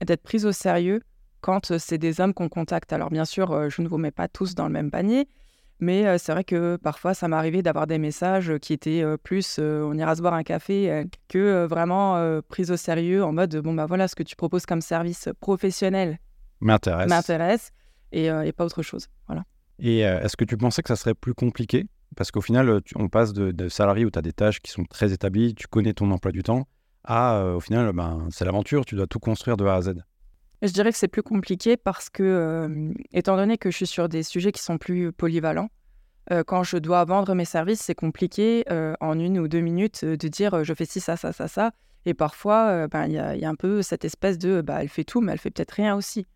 d'être 0.00 0.22
prise 0.22 0.46
au 0.46 0.52
sérieux 0.52 1.02
quand 1.48 1.78
c'est 1.78 1.96
des 1.96 2.20
hommes 2.20 2.34
qu'on 2.34 2.50
contacte. 2.50 2.92
Alors 2.92 3.08
bien 3.08 3.24
sûr, 3.24 3.70
je 3.70 3.80
ne 3.80 3.88
vous 3.88 3.96
mets 3.96 4.10
pas 4.10 4.28
tous 4.28 4.54
dans 4.54 4.66
le 4.66 4.70
même 4.70 4.90
panier, 4.90 5.30
mais 5.80 6.18
c'est 6.18 6.32
vrai 6.32 6.44
que 6.44 6.76
parfois 6.76 7.14
ça 7.14 7.26
m'est 7.26 7.36
arrivé 7.36 7.62
d'avoir 7.62 7.86
des 7.86 7.96
messages 7.96 8.58
qui 8.58 8.74
étaient 8.74 9.02
plus 9.22 9.58
on 9.58 9.96
ira 9.96 10.14
se 10.14 10.20
boire 10.20 10.34
un 10.34 10.42
café 10.42 11.06
que 11.26 11.64
vraiment 11.64 12.42
prise 12.50 12.70
au 12.70 12.76
sérieux 12.76 13.24
en 13.24 13.32
mode 13.32 13.56
bon 13.56 13.72
bah 13.72 13.86
voilà 13.86 14.08
ce 14.08 14.14
que 14.14 14.22
tu 14.22 14.36
proposes 14.36 14.66
comme 14.66 14.82
service 14.82 15.30
professionnel 15.40 16.18
m'intéresse 16.60 17.08
m'intéresse 17.08 17.72
et, 18.12 18.28
pas 18.52 18.66
autre 18.66 18.82
chose. 18.82 19.06
Voilà. 19.26 19.44
Et 19.78 20.00
est-ce 20.00 20.36
que 20.36 20.44
tu 20.44 20.58
pensais 20.58 20.82
que 20.82 20.88
ça 20.88 20.96
serait 20.96 21.14
plus 21.14 21.32
compliqué? 21.32 21.86
Parce 22.14 22.30
qu'au 22.30 22.42
final, 22.42 22.82
on 22.94 23.08
passe 23.08 23.32
de, 23.32 23.52
de 23.52 23.70
salarié 23.70 24.04
où 24.04 24.10
tu 24.10 24.18
as 24.18 24.22
des 24.22 24.34
tâches 24.34 24.60
qui 24.60 24.70
sont 24.70 24.84
très 24.84 25.14
établies, 25.14 25.54
tu 25.54 25.66
connais 25.66 25.94
ton 25.94 26.10
emploi 26.10 26.30
du 26.30 26.42
temps, 26.42 26.68
à 27.04 27.42
au 27.56 27.60
final, 27.60 27.90
ben, 27.94 28.28
c'est 28.30 28.44
l'aventure, 28.44 28.84
tu 28.84 28.96
dois 28.96 29.06
tout 29.06 29.18
construire 29.18 29.56
de 29.56 29.64
A 29.64 29.76
à 29.76 29.80
Z. 29.80 29.94
Je 30.62 30.72
dirais 30.72 30.90
que 30.90 30.98
c'est 30.98 31.08
plus 31.08 31.22
compliqué 31.22 31.76
parce 31.76 32.10
que, 32.10 32.92
étant 33.12 33.36
donné 33.36 33.58
que 33.58 33.70
je 33.70 33.76
suis 33.76 33.86
sur 33.86 34.08
des 34.08 34.22
sujets 34.24 34.50
qui 34.50 34.62
sont 34.62 34.76
plus 34.76 35.12
polyvalents, 35.12 35.70
quand 36.46 36.62
je 36.62 36.76
dois 36.76 37.04
vendre 37.04 37.34
mes 37.34 37.44
services, 37.44 37.80
c'est 37.80 37.94
compliqué 37.94 38.64
en 39.00 39.18
une 39.18 39.38
ou 39.38 39.46
deux 39.46 39.60
minutes 39.60 40.04
de 40.04 40.28
dire 40.28 40.64
je 40.64 40.74
fais 40.74 40.84
ci, 40.84 41.00
ça, 41.00 41.16
ça, 41.16 41.32
ça, 41.32 41.46
ça. 41.46 41.70
Et 42.06 42.14
parfois, 42.14 42.88
ben, 42.88 43.06
il 43.06 43.12
y, 43.12 43.44
a 43.44 43.48
un 43.48 43.54
peu 43.54 43.82
cette 43.82 44.04
espèce 44.04 44.38
de 44.38 44.60
bah, 44.60 44.82
elle 44.82 44.88
fait 44.88 45.04
tout, 45.04 45.20
mais 45.20 45.32
elle 45.32 45.38
fait 45.38 45.50
peut-être 45.50 45.72
rien 45.72 45.94
aussi. 45.94 46.26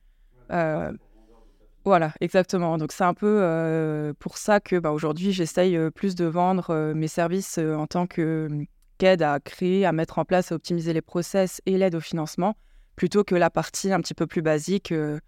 voilà, 1.85 2.12
exactement. 2.21 2.79
Donc 2.79 2.93
c'est 2.93 3.05
un 3.05 3.14
peu 3.14 4.14
pour 4.21 4.38
ça 4.38 4.61
que 4.61 4.79
bah, 4.79 4.93
aujourd'hui, 4.93 5.33
j'essaye 5.33 5.76
plus 5.91 6.14
de 6.14 6.26
vendre 6.26 6.93
mes 6.95 7.09
services 7.09 7.59
en 7.59 7.88
tant 7.88 8.07
qu'aide 8.07 9.23
à 9.23 9.41
créer, 9.41 9.85
à 9.85 9.91
mettre 9.91 10.21
en 10.21 10.25
place, 10.25 10.52
à 10.52 10.55
optimiser 10.55 10.93
les 10.93 11.02
process 11.02 11.61
et 11.67 11.76
l'aide 11.76 11.97
au 11.97 12.00
financement 12.00 12.55
plutôt 12.97 13.25
que 13.25 13.35
la 13.35 13.51
partie 13.51 13.93
un 13.93 14.01
petit 14.01 14.15
peu 14.15 14.27
plus 14.27 14.43
basique 14.43 14.93
euh, 14.93 15.19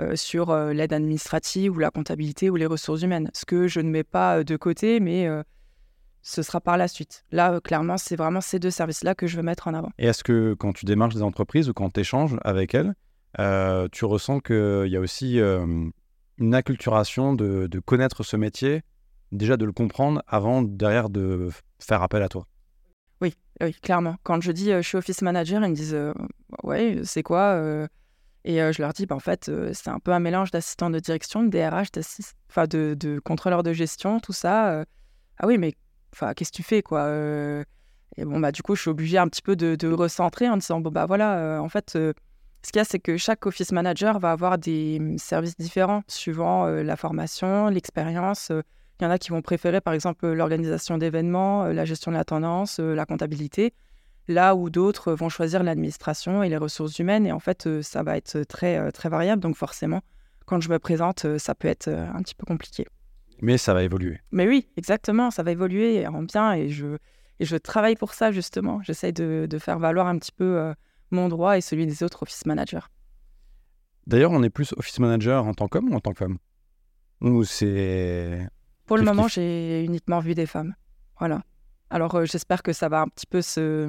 euh, 0.00 0.16
sur 0.16 0.50
euh, 0.50 0.72
l'aide 0.72 0.92
administrative 0.92 1.74
ou 1.74 1.78
la 1.78 1.90
comptabilité 1.90 2.50
ou 2.50 2.56
les 2.56 2.66
ressources 2.66 3.02
humaines. 3.02 3.30
Ce 3.34 3.44
que 3.44 3.68
je 3.68 3.80
ne 3.80 3.90
mets 3.90 4.04
pas 4.04 4.44
de 4.44 4.56
côté, 4.56 5.00
mais 5.00 5.28
ce 6.22 6.42
sera 6.42 6.60
par 6.60 6.76
la 6.76 6.88
suite. 6.88 7.24
Là, 7.32 7.60
clairement, 7.60 7.96
c'est 7.96 8.16
vraiment 8.16 8.40
ces 8.40 8.58
deux 8.58 8.70
services-là 8.70 9.14
que 9.14 9.26
je 9.26 9.36
veux 9.36 9.42
mettre 9.42 9.68
en 9.68 9.74
avant. 9.74 9.90
Et 9.98 10.06
est-ce 10.06 10.24
que 10.24 10.54
quand 10.54 10.72
tu 10.72 10.84
démarches 10.84 11.14
des 11.14 11.22
entreprises 11.22 11.68
ou 11.68 11.72
quand 11.72 11.90
tu 11.90 12.00
échanges 12.00 12.36
avec 12.44 12.74
elles, 12.74 12.94
tu 13.92 14.04
ressens 14.04 14.40
qu'il 14.40 14.88
y 14.88 14.96
a 14.96 15.00
aussi 15.00 15.38
une 15.38 16.54
acculturation 16.54 17.34
de, 17.34 17.66
de, 17.66 17.80
connaître 17.80 18.22
ce 18.22 18.36
métier, 18.36 18.82
déjà 19.32 19.56
de 19.56 19.64
le 19.64 19.72
comprendre 19.72 20.22
avant 20.26 20.62
derrière 20.62 21.10
de 21.10 21.48
faire 21.78 22.02
appel 22.02 22.22
à 22.22 22.28
toi? 22.28 22.46
Oui, 23.20 23.34
oui, 23.62 23.74
clairement. 23.74 24.16
Quand 24.22 24.40
je 24.42 24.52
dis 24.52 24.70
je 24.70 24.80
suis 24.82 24.96
office 24.96 25.22
manager, 25.22 25.62
ils 25.64 25.70
me 25.70 25.74
disent 25.74 25.96
ouais, 26.62 27.00
c'est 27.04 27.22
quoi 27.22 27.60
Et 28.44 28.58
je 28.58 28.82
leur 28.82 28.92
dis 28.92 29.06
bah, 29.06 29.14
en 29.14 29.20
fait, 29.20 29.50
c'est 29.72 29.88
un 29.88 29.98
peu 29.98 30.12
un 30.12 30.20
mélange 30.20 30.50
d'assistant 30.50 30.90
de 30.90 30.98
direction, 30.98 31.42
de 31.42 31.48
DRH, 31.48 31.90
de, 31.92 32.94
de, 32.94 33.18
contrôleur 33.20 33.62
de 33.62 33.72
gestion, 33.72 34.20
tout 34.20 34.32
ça. 34.32 34.84
ah 35.38 35.46
oui, 35.46 35.58
mais 35.58 35.74
qu'est-ce 36.36 36.50
que 36.50 36.56
tu 36.56 36.62
fais 36.62 36.82
quoi 36.82 37.08
Et 38.16 38.24
bon, 38.24 38.40
bah, 38.40 38.52
du 38.52 38.62
coup, 38.62 38.74
je 38.76 38.82
suis 38.82 38.90
obligée 38.90 39.18
un 39.18 39.28
petit 39.28 39.42
peu 39.42 39.56
de, 39.56 39.92
recentrer 39.92 40.48
en 40.48 40.56
disant 40.56 40.80
bon, 40.80 40.90
bah 40.90 41.06
voilà, 41.06 41.60
en 41.62 41.68
fait. 41.68 41.98
Ce 42.62 42.72
qu'il 42.72 42.78
y 42.78 42.82
a, 42.82 42.84
c'est 42.84 42.98
que 42.98 43.16
chaque 43.16 43.46
office 43.46 43.72
manager 43.72 44.18
va 44.18 44.32
avoir 44.32 44.58
des 44.58 44.98
mmh, 45.00 45.16
services 45.16 45.56
différents 45.56 46.02
suivant 46.08 46.66
la 46.66 46.94
formation, 46.94 47.68
l'expérience, 47.68 48.52
il 49.00 49.04
y 49.04 49.06
en 49.06 49.10
a 49.10 49.18
qui 49.18 49.30
vont 49.30 49.40
préférer, 49.40 49.80
par 49.80 49.94
exemple, 49.94 50.30
l'organisation 50.30 50.98
d'événements, 50.98 51.64
euh, 51.64 51.72
la 51.72 51.86
gestion 51.86 52.10
de 52.10 52.16
la 52.16 52.24
tendance, 52.24 52.80
euh, 52.80 52.94
la 52.94 53.06
comptabilité, 53.06 53.72
là 54.30 54.54
où 54.54 54.70
d'autres 54.70 55.12
vont 55.12 55.28
choisir 55.28 55.62
l'administration 55.62 56.42
et 56.42 56.48
les 56.48 56.56
ressources 56.56 56.98
humaines. 56.98 57.26
Et 57.26 57.32
en 57.32 57.40
fait, 57.40 57.66
euh, 57.66 57.82
ça 57.82 58.02
va 58.02 58.16
être 58.16 58.42
très, 58.44 58.90
très 58.92 59.08
variable. 59.08 59.42
Donc 59.42 59.56
forcément, 59.56 60.00
quand 60.46 60.60
je 60.60 60.70
me 60.70 60.78
présente, 60.78 61.38
ça 61.38 61.54
peut 61.54 61.68
être 61.68 61.88
un 61.88 62.22
petit 62.22 62.34
peu 62.34 62.46
compliqué. 62.46 62.86
Mais 63.42 63.58
ça 63.58 63.74
va 63.74 63.82
évoluer. 63.82 64.18
Mais 64.32 64.46
oui, 64.46 64.68
exactement, 64.76 65.30
ça 65.30 65.42
va 65.42 65.52
évoluer 65.52 66.06
en 66.06 66.22
bien 66.22 66.52
et 66.52 66.68
je, 66.68 66.96
et 67.38 67.44
je 67.44 67.56
travaille 67.56 67.96
pour 67.96 68.14
ça 68.14 68.32
justement. 68.32 68.82
J'essaie 68.82 69.12
de, 69.12 69.46
de, 69.48 69.58
faire 69.58 69.78
valoir 69.78 70.06
un 70.06 70.18
petit 70.18 70.32
peu 70.32 70.74
mon 71.10 71.28
droit 71.28 71.56
et 71.56 71.60
celui 71.60 71.86
des 71.86 72.02
autres 72.02 72.22
office 72.22 72.44
managers. 72.46 72.86
D'ailleurs, 74.06 74.32
on 74.32 74.42
est 74.42 74.50
plus 74.50 74.74
office 74.76 74.98
manager 74.98 75.46
en 75.46 75.54
tant 75.54 75.68
qu'homme 75.68 75.90
ou 75.90 75.94
en 75.94 76.00
tant 76.00 76.12
que 76.12 76.18
femme? 76.18 76.38
Ou 77.20 77.44
c'est 77.44 78.46
pour 78.90 78.96
le 78.96 79.04
moment, 79.04 79.28
j'ai 79.28 79.84
uniquement 79.84 80.18
vu 80.18 80.34
des 80.34 80.46
femmes. 80.46 80.74
Voilà. 81.20 81.44
Alors 81.90 82.24
j'espère 82.24 82.62
que 82.62 82.72
ça 82.72 82.88
va 82.88 83.00
un 83.00 83.08
petit 83.08 83.26
peu 83.26 83.42
se, 83.42 83.86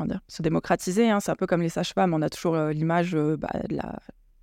dire, 0.00 0.20
se 0.28 0.42
démocratiser. 0.42 1.10
Hein. 1.10 1.20
C'est 1.20 1.30
un 1.30 1.36
peu 1.36 1.46
comme 1.46 1.62
les 1.62 1.70
sages-femmes. 1.70 2.14
On 2.14 2.22
a 2.22 2.28
toujours 2.28 2.56
l'image 2.56 3.16
bah, 3.16 3.50
de, 3.68 3.78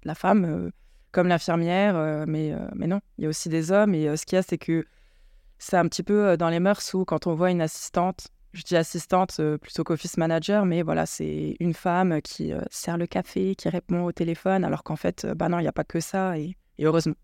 la, 0.04 0.16
femme 0.16 0.72
comme 1.12 1.28
l'infirmière, 1.28 2.26
mais, 2.28 2.54
mais 2.76 2.88
non, 2.88 3.00
il 3.18 3.24
y 3.24 3.28
a 3.28 3.30
aussi 3.30 3.50
des 3.50 3.72
hommes. 3.72 3.94
Et 3.94 4.16
ce 4.18 4.26
qu'il 4.26 4.36
y 4.36 4.40
a, 4.40 4.44
c'est 4.44 4.58
que 4.58 4.86
c'est 5.60 5.78
un 5.78 5.88
petit 5.88 6.04
peu 6.04 6.36
dans 6.38 6.50
les 6.50 6.60
mœurs 6.60 6.94
où 6.94 7.06
quand 7.06 7.28
on 7.28 7.36
voit 7.36 7.52
une 7.52 7.62
assistante, 7.62 8.30
je 8.54 8.64
dis 8.64 8.76
assistante 8.76 9.40
plutôt 9.62 9.84
qu'office 9.84 10.18
manager, 10.18 10.66
mais 10.66 10.82
voilà, 10.82 11.06
c'est 11.06 11.56
une 11.60 11.74
femme 11.74 12.22
qui 12.24 12.52
sert 12.72 12.98
le 12.98 13.06
café, 13.06 13.56
qui 13.56 13.70
répond 13.70 14.06
au 14.06 14.12
téléphone, 14.12 14.64
alors 14.64 14.84
qu'en 14.84 14.96
fait, 14.96 15.28
bah 15.36 15.50
non, 15.50 15.60
il 15.60 15.64
n'y 15.64 15.68
a 15.68 15.74
pas 15.74 15.84
que 15.84 16.00
ça, 16.00 16.38
et, 16.38 16.56
heureusement. 16.80 17.16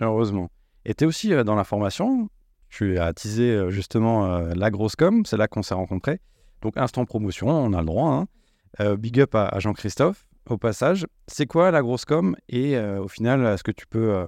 Heureusement. 0.00 0.50
Et 0.84 0.94
tu 0.94 1.04
es 1.04 1.06
aussi 1.06 1.30
dans 1.44 1.54
la 1.54 1.64
formation, 1.64 2.28
tu 2.68 2.98
as 2.98 3.12
teasé 3.12 3.70
justement 3.70 4.38
la 4.38 4.70
grosse 4.70 4.96
com, 4.96 5.24
c'est 5.24 5.36
là 5.36 5.48
qu'on 5.48 5.62
s'est 5.62 5.74
rencontrés. 5.74 6.20
Donc, 6.62 6.76
instant 6.76 7.04
promotion, 7.04 7.48
on 7.48 7.72
a 7.72 7.80
le 7.80 7.86
droit. 7.86 8.26
Hein. 8.80 8.96
big 8.96 9.20
up 9.20 9.34
à, 9.34 9.58
Jean-Christophe, 9.58 10.26
au 10.48 10.58
passage. 10.58 11.06
C'est 11.26 11.46
quoi 11.46 11.70
la 11.70 11.82
grosse 11.82 12.04
com 12.04 12.36
Et 12.48 12.78
au 12.78 13.08
final, 13.08 13.44
est-ce 13.46 13.62
que 13.62 13.70
tu 13.70 13.86
peux 13.86 14.26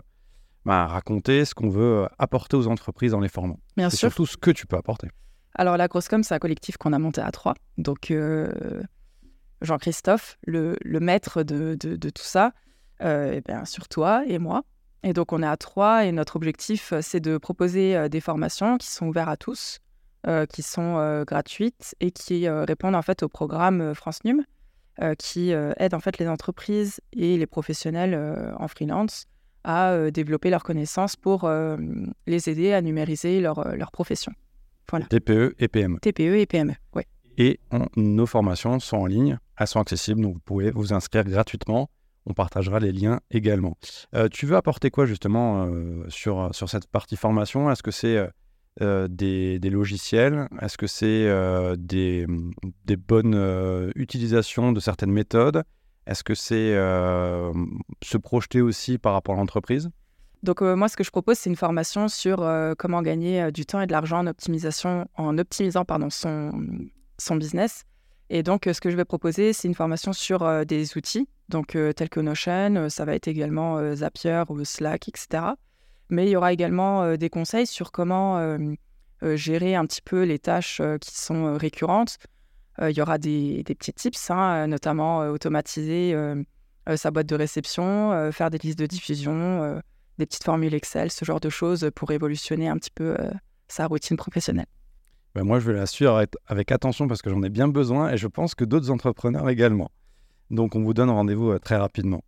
bah, 0.64 0.86
raconter 0.86 1.44
ce 1.44 1.54
qu'on 1.54 1.70
veut 1.70 2.06
apporter 2.18 2.56
aux 2.56 2.66
entreprises 2.66 3.12
dans 3.12 3.20
les 3.20 3.28
formats? 3.28 3.58
Bien 3.76 3.90
sûr. 3.90 3.98
surtout 3.98 4.26
ce 4.26 4.36
que 4.36 4.50
tu 4.50 4.66
peux 4.66 4.76
apporter. 4.76 5.08
Alors, 5.54 5.76
la 5.76 5.88
grosse 5.88 6.08
com, 6.08 6.22
c'est 6.22 6.34
un 6.34 6.38
collectif 6.38 6.76
qu'on 6.76 6.92
a 6.92 6.98
monté 6.98 7.20
à 7.20 7.30
trois. 7.32 7.54
Donc, 7.78 8.12
Jean-Christophe, 9.60 10.38
le, 10.46 10.76
maître 11.00 11.42
de, 11.42 11.76
tout 11.76 12.22
ça, 12.22 12.52
et 13.00 13.40
bien, 13.46 13.64
sur 13.64 13.88
toi 13.88 14.22
et 14.26 14.38
moi. 14.38 14.62
Et 15.02 15.12
donc, 15.12 15.32
on 15.32 15.42
est 15.42 15.46
à 15.46 15.56
trois 15.56 16.04
et 16.04 16.12
notre 16.12 16.36
objectif, 16.36 16.92
c'est 17.00 17.20
de 17.20 17.38
proposer 17.38 18.08
des 18.08 18.20
formations 18.20 18.76
qui 18.78 18.88
sont 18.88 19.06
ouvertes 19.06 19.30
à 19.30 19.36
tous, 19.36 19.80
euh, 20.26 20.44
qui 20.44 20.60
sont 20.60 20.98
euh, 20.98 21.24
gratuites 21.24 21.94
et 22.00 22.10
qui 22.10 22.46
euh, 22.46 22.66
répondent 22.66 22.94
en 22.94 23.00
fait 23.00 23.22
au 23.22 23.30
programme 23.30 23.94
France 23.94 24.22
Num, 24.24 24.44
qui 25.16 25.52
aide 25.52 25.94
en 25.94 26.00
fait 26.00 26.18
les 26.18 26.28
entreprises 26.28 27.00
et 27.14 27.38
les 27.38 27.46
professionnels 27.46 28.54
en 28.58 28.68
freelance 28.68 29.24
à 29.64 30.10
développer 30.10 30.50
leurs 30.50 30.62
connaissances 30.62 31.16
pour 31.16 31.50
les 32.26 32.50
aider 32.50 32.74
à 32.74 32.82
numériser 32.82 33.40
leur, 33.40 33.74
leur 33.76 33.92
profession. 33.92 34.32
Voilà. 34.90 35.06
TPE 35.06 35.54
et 35.58 35.68
PME. 35.68 36.00
TPE 36.00 36.36
et 36.36 36.44
PME, 36.44 36.74
oui. 36.94 37.04
Et 37.38 37.60
nos 37.96 38.26
formations 38.26 38.78
sont 38.78 38.98
en 38.98 39.06
ligne, 39.06 39.38
elles 39.56 39.66
sont 39.66 39.80
accessibles, 39.80 40.20
donc 40.20 40.34
vous 40.34 40.40
pouvez 40.40 40.70
vous 40.70 40.92
inscrire 40.92 41.24
gratuitement. 41.24 41.88
On 42.26 42.34
partagera 42.34 42.80
les 42.80 42.92
liens 42.92 43.20
également. 43.30 43.76
tu 44.30 44.46
veux 44.46 44.56
apporter 44.56 44.90
quoi 44.90 45.06
justement 45.06 45.68
sur, 46.08 46.54
sur 46.54 46.68
cette 46.68 46.86
partie 46.86 47.16
formation? 47.16 47.70
Est-ce 47.70 47.82
que 47.82 47.90
c'est 47.90 48.28
euh, 48.82 49.08
des, 49.08 49.58
logiciels? 49.68 50.48
Est-ce 50.62 50.78
que 50.78 50.86
c'est 50.86 51.26
euh, 51.26 51.76
des, 51.76 52.26
des, 52.86 52.96
bonnes 52.96 53.34
euh, 53.34 53.90
utilisations 53.94 54.72
de 54.72 54.80
certaines 54.80 55.10
méthodes? 55.10 55.64
Est-ce 56.06 56.24
que 56.24 56.34
c'est 56.34 56.72
se 58.02 58.16
projeter 58.16 58.62
aussi 58.62 58.96
par 58.96 59.12
rapport 59.12 59.34
à 59.34 59.38
l'entreprise? 59.38 59.90
Donc 60.42 60.62
moi, 60.62 60.88
ce 60.88 60.96
que 60.96 61.04
je 61.04 61.10
propose, 61.10 61.36
c'est 61.38 61.50
une 61.50 61.56
formation 61.56 62.08
sur 62.08 62.38
comment 62.78 63.02
gagner 63.02 63.52
du 63.52 63.66
temps 63.66 63.80
et 63.80 63.86
de 63.86 63.92
l'argent 63.92 64.20
en 64.20 64.26
optimisation, 64.26 65.06
en 65.14 65.36
optimisant 65.36 65.84
pardon, 65.84 66.08
son, 66.08 66.50
son 67.18 67.36
business. 67.36 67.84
Et 68.30 68.42
donc, 68.42 68.68
ce 68.72 68.80
que 68.80 68.90
je 68.90 68.96
vais 68.96 69.04
proposer, 69.04 69.52
c'est 69.52 69.68
une 69.68 69.74
formation 69.74 70.12
sur 70.12 70.64
des 70.64 70.96
outils, 70.96 71.28
donc 71.48 71.76
tels 71.96 72.08
que 72.08 72.20
Notion, 72.20 72.88
ça 72.88 73.04
va 73.04 73.14
être 73.14 73.28
également 73.28 73.94
Zapier 73.94 74.44
ou 74.48 74.64
Slack, 74.64 75.08
etc 75.08 75.52
mais 76.10 76.26
il 76.26 76.30
y 76.30 76.36
aura 76.36 76.52
également 76.52 77.02
euh, 77.02 77.16
des 77.16 77.30
conseils 77.30 77.66
sur 77.66 77.92
comment 77.92 78.38
euh, 78.38 78.58
euh, 79.22 79.36
gérer 79.36 79.74
un 79.74 79.86
petit 79.86 80.02
peu 80.02 80.24
les 80.24 80.38
tâches 80.38 80.82
qui 81.00 81.16
sont 81.16 81.56
récurrentes. 81.56 82.18
il 82.80 82.96
y 82.96 83.02
aura 83.02 83.18
des, 83.18 83.62
petits 83.64 83.92
tips, 83.92 84.30
hein, 84.30 84.66
notamment 84.66 85.18
automatiser 85.28 86.14
sa 86.96 87.10
boîte 87.10 87.26
de 87.26 87.34
réception, 87.34 88.32
faire 88.32 88.50
des 88.50 88.56
listes 88.56 88.78
de 88.78 88.86
diffusion, 88.86 89.80
des 90.16 90.24
petites 90.24 90.44
formules 90.44 90.72
Excel, 90.72 91.10
ce 91.10 91.26
genre 91.26 91.40
de 91.40 91.50
choses 91.50 91.90
pour 91.94 92.10
évolutionner 92.10 92.68
un 92.68 92.78
petit 92.78 92.90
peu 92.90 93.14
sa 93.68 93.86
routine 93.86 94.16
professionnelle. 94.16 94.66
Ben 95.34 95.44
moi, 95.44 95.60
je 95.60 95.70
vais 95.70 95.78
la 95.78 95.86
suivre 95.86 96.24
avec 96.46 96.72
attention 96.72 97.06
parce 97.06 97.22
que 97.22 97.30
j'en 97.30 97.42
ai 97.42 97.50
bien 97.50 97.68
besoin 97.68 98.10
et 98.10 98.16
je 98.16 98.26
pense 98.26 98.54
que 98.54 98.64
d'autres 98.64 98.90
entrepreneurs 98.90 99.48
également. 99.48 99.90
Donc, 100.50 100.74
on 100.74 100.82
vous 100.82 100.94
donne 100.94 101.10
rendez-vous 101.10 101.58
très 101.58 101.76
rapidement. 101.76 102.24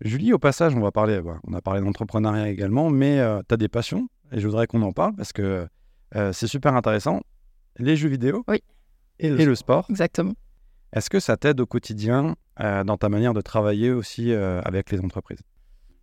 Julie, 0.00 0.32
au 0.32 0.38
passage, 0.38 0.76
on 0.76 0.80
va 0.80 0.92
parler, 0.92 1.20
bah, 1.20 1.40
on 1.46 1.52
a 1.54 1.60
parlé 1.60 1.80
d'entrepreneuriat 1.80 2.48
également, 2.48 2.88
mais 2.88 3.18
euh, 3.18 3.40
tu 3.48 3.54
as 3.54 3.56
des 3.56 3.68
passions 3.68 4.08
et 4.30 4.38
je 4.38 4.46
voudrais 4.46 4.68
qu'on 4.68 4.82
en 4.82 4.92
parle 4.92 5.16
parce 5.16 5.32
que 5.32 5.66
euh, 6.14 6.32
c'est 6.32 6.46
super 6.46 6.74
intéressant. 6.74 7.22
Les 7.78 7.96
jeux 7.96 8.08
vidéo 8.08 8.44
oui. 8.46 8.62
et, 9.18 9.30
le, 9.30 9.54
sport. 9.54 9.86
Exactement. 9.90 10.34
Est-ce 10.92 11.10
que 11.10 11.18
ça 11.18 11.36
t'aide 11.36 11.60
au 11.60 11.66
quotidien 11.66 12.36
euh, 12.60 12.84
dans 12.84 12.96
ta 12.96 13.08
manière 13.08 13.34
de 13.34 13.40
travailler 13.40 13.90
aussi 13.90 14.32
avec 14.32 14.90
les 14.90 15.00
entreprises? 15.00 15.42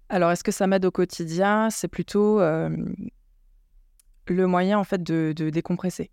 Alors, 0.10 0.32
est-ce 0.32 0.44
que 0.44 0.52
ça 0.52 0.68
m'aide 0.68 0.86
au 0.86 0.92
quotidien? 0.92 1.70
C'est 1.70 1.88
plutôt 1.88 2.40
le 2.40 4.48
moyen 4.48 4.78
en 4.78 4.84
fait 4.84 5.02
de, 5.02 5.34
décompresser. 5.50 6.12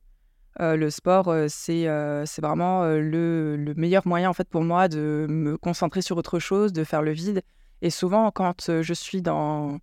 Le 0.59 0.91
sport, 0.91 1.35
c'est 1.49 1.87
vraiment 2.41 2.85
le, 2.85 3.57
le, 3.57 3.75
meilleur 3.75 4.07
moyen 4.07 4.31
en 4.31 4.33
fait 4.33 4.49
pour 4.49 4.63
moi 4.63 4.89
de 4.89 5.27
me 5.29 5.57
concentrer 5.57 6.03
sur 6.03 6.17
autre 6.17 6.39
chose, 6.39 6.73
de 6.73 6.85
faire 6.85 7.03
le 7.03 7.13
vide 7.13 7.43
et 7.83 7.91
souvent, 7.91 8.31
quand 8.31 8.71
je 8.81 8.95
suis 8.95 9.23
dans, 9.23 9.79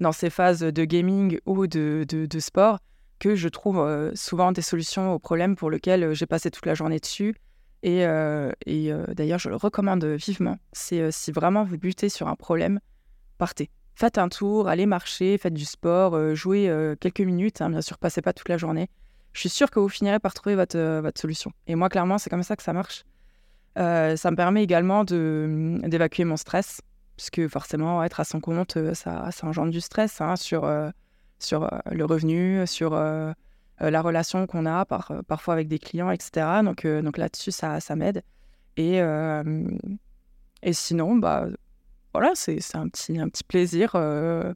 dans 0.00 0.12
ces 0.12 0.30
phases 0.30 0.60
de 0.60 0.84
gaming 0.84 1.38
ou 1.44 1.66
de, 1.66 2.04
de, 2.08 2.40
sport, 2.40 2.80
que 3.18 3.34
je 3.34 3.48
trouve 3.48 4.12
souvent 4.14 4.52
des 4.52 4.62
solutions 4.62 5.12
aux 5.12 5.18
problèmes 5.18 5.54
pour 5.54 5.70
lesquels 5.70 6.14
j'ai 6.14 6.26
passé 6.26 6.50
toute 6.50 6.64
la 6.64 6.74
journée 6.74 6.98
dessus. 6.98 7.36
Et, 7.82 8.00
et 8.66 8.92
d'ailleurs, 9.14 9.38
je 9.38 9.50
le 9.50 9.56
recommande 9.56 10.04
vivement. 10.04 10.56
C'est 10.72 11.12
si 11.12 11.30
vraiment 11.30 11.62
vous 11.62 11.76
butez 11.76 12.08
sur 12.08 12.26
un 12.26 12.36
problème, 12.36 12.80
partez. 13.36 13.70
Faites 13.94 14.16
un 14.16 14.30
tour, 14.30 14.68
allez 14.68 14.86
marcher, 14.86 15.36
faites 15.36 15.52
du 15.52 15.66
sport, 15.66 16.34
jouez 16.34 16.94
quelques 17.00 17.20
minutes. 17.20 17.60
Hein, 17.60 17.68
bien 17.68 17.82
sûr, 17.82 17.98
passez 17.98 18.22
pas 18.22 18.32
toute 18.32 18.48
la 18.48 18.56
journée. 18.56 18.88
Je 19.32 19.40
suis 19.40 19.48
sûre 19.48 19.70
que 19.70 19.80
vous 19.80 19.88
finirez 19.88 20.18
par 20.18 20.34
trouver 20.34 20.54
votre, 20.54 21.00
votre 21.00 21.20
solution. 21.20 21.52
Et 21.66 21.74
moi, 21.74 21.88
clairement, 21.88 22.18
c'est 22.18 22.30
comme 22.30 22.42
ça 22.42 22.56
que 22.56 22.62
ça 22.62 22.72
marche. 22.72 23.04
ça 23.76 24.30
me 24.30 24.36
permet 24.36 24.62
également 24.62 25.04
d'évacuer 25.04 26.24
mon 26.24 26.36
stress 26.36 26.80
puisque 27.16 27.48
forcément, 27.48 28.02
être 28.02 28.20
à 28.20 28.24
son 28.24 28.40
compte, 28.40 28.76
euh, 28.76 28.94
ça, 28.94 29.30
ça 29.30 29.46
engendre 29.46 29.70
du 29.70 29.80
stress 29.80 30.20
hein, 30.20 30.36
sur, 30.36 30.64
euh, 30.64 30.90
sur 31.38 31.64
euh, 31.64 31.78
le 31.90 32.04
revenu, 32.04 32.66
sur 32.66 32.92
la 32.94 34.02
relation 34.02 34.46
qu'on 34.46 34.66
a 34.66 34.84
par, 34.84 35.12
parfois 35.26 35.54
avec 35.54 35.68
des 35.68 35.78
clients, 35.78 36.10
etc. 36.10 36.46
Donc, 36.64 36.86
donc 36.86 37.18
là-dessus, 37.18 37.50
ça, 37.50 37.80
ça 37.80 37.96
m'aide. 37.96 38.22
Et, 38.76 38.98
et 40.62 40.72
sinon, 40.72 41.16
bah, 41.16 41.46
voilà, 42.14 42.30
c'est 42.34 42.60
un 42.74 42.88
petit, 42.88 43.18
un 43.18 43.28
petit 43.28 43.42
plaisir. 43.42 43.90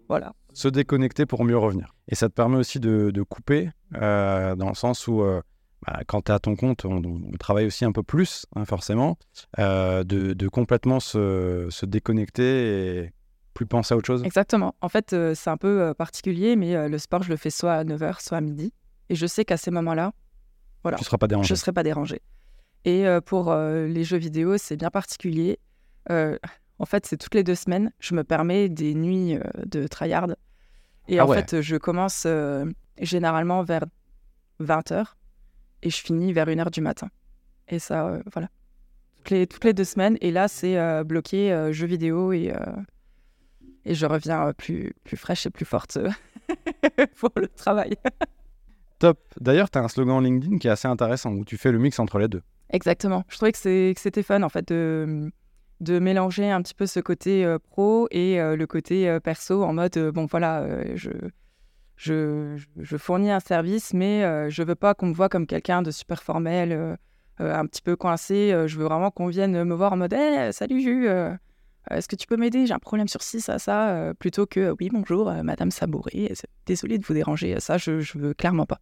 voilà. 0.08 0.32
Se 0.52 0.68
déconnecter 0.68 1.26
pour 1.26 1.44
mieux 1.44 1.58
revenir. 1.58 1.92
Et 2.08 2.14
ça 2.14 2.28
te 2.28 2.34
permet 2.34 2.56
aussi 2.56 2.78
de, 2.78 3.10
de 3.10 3.22
couper, 3.22 3.70
dans 3.92 4.68
le 4.68 4.74
sens 4.74 5.06
où 5.06 5.22
bah, 5.86 6.00
quand 6.06 6.22
tu 6.22 6.32
es 6.32 6.34
à 6.34 6.38
ton 6.38 6.56
compte, 6.56 6.84
on, 6.84 7.20
travaille 7.38 7.66
aussi 7.66 7.84
un 7.84 7.92
peu 7.92 8.02
plus, 8.02 8.46
hein, 8.54 8.64
forcément, 8.64 9.18
euh, 9.58 10.04
de, 10.04 10.48
complètement 10.48 11.00
se, 11.00 11.84
déconnecter 11.84 13.04
et 13.04 13.12
plus 13.54 13.66
penser 13.66 13.94
à 13.94 13.96
autre 13.96 14.06
chose. 14.06 14.24
Exactement. 14.24 14.74
En 14.80 14.88
fait, 14.88 15.12
euh, 15.12 15.34
c'est 15.34 15.50
un 15.50 15.56
peu 15.56 15.80
euh, 15.80 15.94
particulier, 15.94 16.56
mais 16.56 16.88
le 16.88 16.98
sport, 16.98 17.22
je 17.22 17.30
le 17.30 17.36
fais 17.36 17.50
soit 17.50 17.74
à 17.74 17.84
9h, 17.84 18.20
soit 18.20 18.38
à 18.38 18.40
midi. 18.40 18.72
Et 19.08 19.14
je 19.14 19.26
sais 19.26 19.44
qu'à 19.44 19.56
ces 19.56 19.70
moments-là, 19.70 20.12
voilà, 20.82 20.98
tu 20.98 21.04
seras 21.04 21.18
pas 21.18 21.28
dérangé. 21.28 21.48
je 21.48 21.54
ne 21.54 21.58
serai 21.58 21.72
pas 21.72 21.82
dérangé. 21.82 22.20
Et 22.84 23.04
pour 23.24 23.54
les 23.54 24.04
jeux 24.04 24.18
vidéo, 24.18 24.58
c'est 24.58 24.76
bien 24.76 24.90
particulier. 24.90 25.58
en 26.08 26.84
fait, 26.84 27.06
c'est 27.06 27.16
toutes 27.16 27.34
les 27.34 27.44
deux 27.44 27.54
semaines, 27.54 27.92
je 28.00 28.14
me 28.14 28.24
permets 28.24 28.68
des 28.68 28.94
nuits 28.94 29.38
de 29.64 29.86
tryhard. 29.86 30.28
Et 31.08 31.20
ah 31.20 31.26
en 31.26 31.32
fait, 31.32 31.60
je 31.60 31.76
commence 31.76 32.26
généralement 33.00 33.62
vers 33.62 33.84
20h 34.60 35.06
et 35.82 35.90
je 35.90 36.02
finis 36.02 36.32
vers 36.32 36.46
1h 36.46 36.70
du 36.70 36.80
matin. 36.80 37.08
Et 37.68 37.78
ça, 37.78 38.06
euh, 38.06 38.22
voilà. 38.32 38.48
Toutes 39.16 39.30
les, 39.30 39.46
toutes 39.46 39.64
les, 39.64 39.72
deux 39.72 39.84
semaines. 39.84 40.16
Et 40.20 40.30
là, 40.30 40.48
c'est 40.48 40.78
euh, 40.78 41.04
bloqué 41.04 41.52
euh, 41.52 41.72
jeux 41.72 41.86
vidéo 41.86 42.32
et, 42.32 42.52
et 43.84 43.94
je 43.94 44.06
reviens 44.06 44.52
plus, 44.52 44.94
plus 45.04 45.16
fraîche 45.16 45.46
et 45.46 45.50
plus 45.50 45.64
forte 45.64 45.98
pour 47.16 47.30
le 47.36 47.48
travail. 47.48 47.94
Top. 48.98 49.18
D'ailleurs, 49.40 49.70
tu 49.70 49.78
as 49.78 49.82
un 49.82 49.88
slogan 49.88 50.22
LinkedIn 50.22 50.58
qui 50.58 50.68
est 50.68 50.70
assez 50.70 50.88
intéressant 50.88 51.32
où 51.32 51.44
tu 51.44 51.56
fais 51.56 51.70
le 51.70 51.78
mix 51.78 51.98
entre 51.98 52.18
les 52.18 52.28
deux. 52.28 52.42
Exactement. 52.70 53.24
Je 53.28 53.36
trouvais 53.36 53.52
que 53.52 53.94
c'était 53.96 54.22
fun 54.22 54.42
en 54.42 54.48
fait 54.48 54.66
de, 54.68 55.30
de 55.80 55.98
mélanger 55.98 56.50
un 56.50 56.62
petit 56.62 56.74
peu 56.74 56.86
ce 56.86 56.98
côté 57.00 57.56
pro 57.70 58.08
et 58.10 58.38
le 58.38 58.66
côté 58.66 59.18
perso 59.22 59.62
en 59.62 59.74
mode 59.74 59.98
bon 60.14 60.26
voilà, 60.26 60.96
je 60.96 61.10
je, 61.96 62.56
fournis 62.98 63.30
un 63.30 63.40
service, 63.40 63.94
mais 63.94 64.24
euh, 64.24 64.50
je 64.50 64.62
veux 64.62 64.74
pas 64.74 64.94
qu'on 64.94 65.06
me 65.06 65.14
voit 65.14 65.28
comme 65.28 65.46
quelqu'un 65.46 65.82
de 65.82 65.90
super 65.90 66.22
formel, 66.22 66.72
euh, 66.72 66.96
euh, 67.40 67.54
un 67.54 67.66
petit 67.66 67.82
peu 67.82 67.96
coincé. 67.96 68.54
je 68.66 68.78
veux 68.78 68.84
vraiment 68.84 69.10
qu'on 69.10 69.28
vienne 69.28 69.64
me 69.64 69.74
voir 69.74 69.92
en 69.92 69.96
mode 69.96 70.12
hey, 70.12 70.52
Salut 70.52 70.80
Jus, 70.80 71.08
est-ce 71.90 72.08
que 72.08 72.16
tu 72.16 72.26
peux 72.26 72.36
m'aider? 72.36 72.66
J'ai 72.66 72.74
un 72.74 72.78
problème 72.78 73.08
sur 73.08 73.22
ci, 73.22 73.40
ça, 73.40 73.58
ça. 73.58 74.12
plutôt 74.18 74.46
que 74.46 74.74
Oui, 74.80 74.88
bonjour, 74.92 75.32
Madame 75.42 75.70
Sabouré, 75.70 76.32
désolé 76.66 76.98
de 76.98 77.04
vous 77.04 77.14
déranger. 77.14 77.60
Ça, 77.60 77.78
je, 77.78 78.00
je 78.00 78.18
veux 78.18 78.34
clairement 78.34 78.66
pas. 78.66 78.80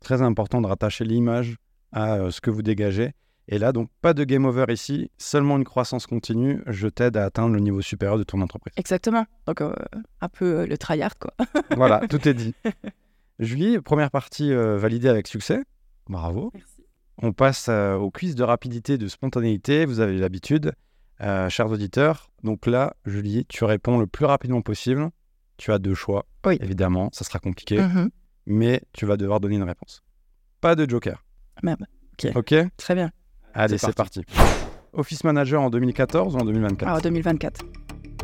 Très 0.00 0.22
important 0.22 0.60
de 0.60 0.66
rattacher 0.66 1.04
l'image 1.04 1.56
à 1.92 2.14
euh, 2.14 2.30
ce 2.30 2.40
que 2.40 2.50
vous 2.50 2.62
dégagez. 2.62 3.12
Et 3.50 3.58
là, 3.58 3.72
donc, 3.72 3.88
pas 4.02 4.12
de 4.12 4.24
game 4.24 4.44
over 4.44 4.66
ici, 4.68 5.10
seulement 5.16 5.56
une 5.56 5.64
croissance 5.64 6.06
continue. 6.06 6.62
Je 6.66 6.86
t'aide 6.86 7.16
à 7.16 7.24
atteindre 7.24 7.54
le 7.54 7.60
niveau 7.60 7.80
supérieur 7.80 8.18
de 8.18 8.22
ton 8.24 8.40
entreprise. 8.42 8.74
Exactement. 8.76 9.24
Donc, 9.46 9.62
euh, 9.62 9.72
un 10.20 10.28
peu 10.28 10.60
euh, 10.60 10.66
le 10.66 10.76
tryhard, 10.76 11.18
quoi. 11.18 11.32
voilà, 11.76 12.06
tout 12.08 12.28
est 12.28 12.34
dit. 12.34 12.54
Julie, 13.38 13.80
première 13.80 14.10
partie 14.10 14.52
euh, 14.52 14.76
validée 14.76 15.08
avec 15.08 15.26
succès. 15.26 15.62
Bravo. 16.08 16.50
Merci. 16.54 16.84
On 17.22 17.32
passe 17.32 17.66
euh, 17.68 17.94
au 17.94 18.10
quiz 18.10 18.34
de 18.34 18.42
rapidité, 18.44 18.98
de 18.98 19.08
spontanéité. 19.08 19.86
Vous 19.86 20.00
avez 20.00 20.18
l'habitude, 20.18 20.72
euh, 21.22 21.48
chers 21.48 21.70
auditeurs. 21.70 22.30
Donc 22.44 22.66
là, 22.66 22.94
Julie, 23.06 23.46
tu 23.48 23.64
réponds 23.64 23.98
le 23.98 24.06
plus 24.06 24.24
rapidement 24.26 24.60
possible. 24.62 25.08
Tu 25.56 25.72
as 25.72 25.78
deux 25.78 25.94
choix. 25.94 26.26
Oui. 26.44 26.58
Évidemment, 26.60 27.08
ça 27.12 27.24
sera 27.24 27.38
compliqué, 27.38 27.80
Mhm. 27.80 28.10
mais 28.46 28.82
tu 28.92 29.06
vas 29.06 29.16
devoir 29.16 29.40
donner 29.40 29.56
une 29.56 29.62
réponse. 29.64 30.02
Pas 30.60 30.74
de 30.76 30.88
joker. 30.88 31.24
Merde. 31.62 31.86
Ok 32.34 32.54
Très 32.76 32.94
bien. 32.94 33.10
Allez, 33.54 33.78
C'est 33.78 33.94
parti. 33.94 34.22
Office 34.92 35.24
Manager 35.24 35.60
en 35.60 35.70
2014 35.70 36.34
ou 36.34 36.38
en 36.38 36.44
2024 36.44 36.88
Alors, 36.88 37.02
2024. 37.02 37.60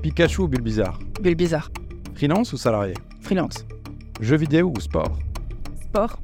Pikachu 0.02 0.42
ou 0.42 0.48
Bill 0.48 0.60
Bizarre 0.60 0.98
Bulle 1.20 1.34
bizarre. 1.34 1.70
Freelance 2.14 2.52
ou 2.52 2.56
salarié 2.56 2.94
Freelance. 3.20 3.66
Jeux 4.20 4.36
vidéo 4.36 4.72
ou 4.76 4.80
sport 4.80 5.18
Sport. 5.82 6.20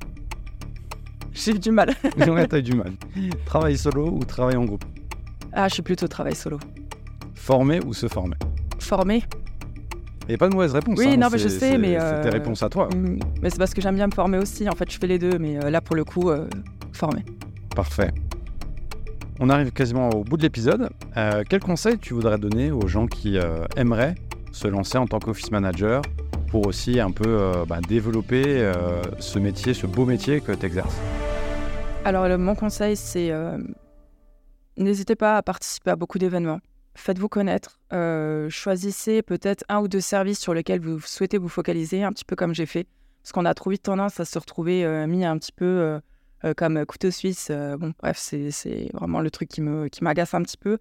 J'ai 1.33 1.55
du 1.55 1.71
mal. 1.71 1.95
Ouais, 2.19 2.47
t'as 2.47 2.59
eu 2.59 2.63
du 2.63 2.75
mal. 2.75 2.93
Travail 3.47 3.79
solo 3.79 4.09
ou 4.11 4.25
travail 4.25 4.57
en 4.57 4.65
groupe 4.65 4.85
Ah, 5.53 5.69
je 5.69 5.75
suis 5.75 5.83
plutôt 5.83 6.09
travail 6.09 6.35
solo. 6.35 6.59
Former 7.35 7.81
ou 7.85 7.95
se 7.95 8.09
former 8.09 8.37
n'y 10.31 10.35
a 10.35 10.39
pas 10.39 10.49
de 10.49 10.55
mauvaise 10.55 10.73
réponse. 10.73 10.99
Oui, 10.99 11.09
hein, 11.09 11.17
non, 11.17 11.29
mais 11.31 11.39
je 11.39 11.49
sais, 11.49 11.79
mais, 11.79 11.95
C'est 11.99 12.01
euh, 12.01 12.23
tes 12.23 12.31
réponses 12.31 12.63
à 12.63 12.69
toi. 12.69 12.89
Mm, 12.95 13.19
Mais 13.43 13.51
c'est 13.51 13.59
parce 13.59 13.75
que 13.75 13.81
j'aime 13.81 13.97
bien 13.97 14.07
me 14.07 14.13
former 14.13 14.39
aussi. 14.39 14.69
En 14.69 14.75
fait, 14.75 14.91
je 14.91 14.99
fais 14.99 15.07
les 15.07 15.19
deux, 15.19 15.39
mais 15.39 15.63
euh, 15.63 15.71
là, 15.71 15.81
pour 15.81 15.97
le 15.97 16.05
coup, 16.05 16.31
euh, 16.31 16.49
formé. 16.93 17.25
Parfait. 17.75 18.11
On 19.43 19.49
arrive 19.49 19.73
quasiment 19.73 20.11
au 20.11 20.23
bout 20.23 20.37
de 20.37 20.43
l'épisode. 20.43 20.91
Euh, 21.17 21.45
quel 21.49 21.61
conseil 21.61 21.99
tu 21.99 22.13
voudrais 22.13 22.37
donner 22.37 22.71
aux 22.71 22.87
gens 22.87 23.07
qui 23.07 23.39
euh, 23.39 23.65
aimeraient 23.75 24.15
se 24.53 24.69
lancer 24.69 24.99
en 24.99 25.07
tant 25.07 25.19
qu'office 25.19 25.51
manager 25.51 26.03
pour 26.49 26.67
aussi 26.67 27.01
un 27.01 27.11
peu 27.11 27.25
euh, 27.27 27.65
bah, 27.65 27.79
développer 27.81 28.71
ce 29.19 29.39
métier, 29.39 29.73
ce 29.73 29.87
beau 29.87 30.05
métier 30.05 30.43
que 30.43 30.53
tu 30.53 30.67
exerces 30.67 30.95
Alors, 32.05 32.29
mon 32.39 32.55
conseil, 32.55 32.97
c'est 32.97 33.33
n'hésitez 34.77 35.17
pas 35.17 35.39
à 35.39 35.43
participer 35.43 35.93
à 35.93 35.97
beaucoup 35.97 36.19
d'événements. 36.19 36.61
Faites-vous 36.95 37.31
connaître. 37.31 37.81
Choisissez 38.51 39.23
peut-être 39.23 39.65
un 39.71 39.79
ou 39.81 39.89
deux 39.89 40.03
services 40.03 40.41
sur 40.41 40.53
lesquels 40.53 40.81
vous 40.81 41.01
souhaitez 41.01 41.39
vous 41.39 41.49
focaliser, 41.49 42.03
un 42.03 42.13
petit 42.13 42.27
peu 42.27 42.37
comme 42.37 42.55
j'ai 42.55 42.67
fait. 42.67 42.87
Parce 43.23 43.33
qu'on 43.33 43.47
a 43.47 43.55
trop 43.55 43.71
vite 43.71 43.85
tendance 43.85 44.21
à 44.21 44.27
se 44.27 44.39
retrouver 44.39 45.07
mis 45.07 45.25
un 45.25 45.39
petit 45.39 45.53
peu 45.53 45.99
euh, 46.45 46.49
euh, 46.49 46.55
comme 46.55 46.85
couteau 46.87 47.11
suisse. 47.11 47.49
Euh, 47.51 47.77
bon, 47.77 47.93
bref, 47.99 48.19
c'est 48.19 48.91
vraiment 48.93 49.21
le 49.21 49.31
truc 49.31 49.49
qui 49.49 49.61
me 49.61 49.89
qui 49.89 50.05
m'agace 50.05 50.35
un 50.35 50.43
petit 50.43 50.57
peu. 50.57 50.79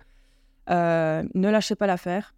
Euh, 0.69 1.23
ne 1.33 1.49
lâchez 1.49 1.75
pas 1.75 1.87
l'affaire. 1.87 2.33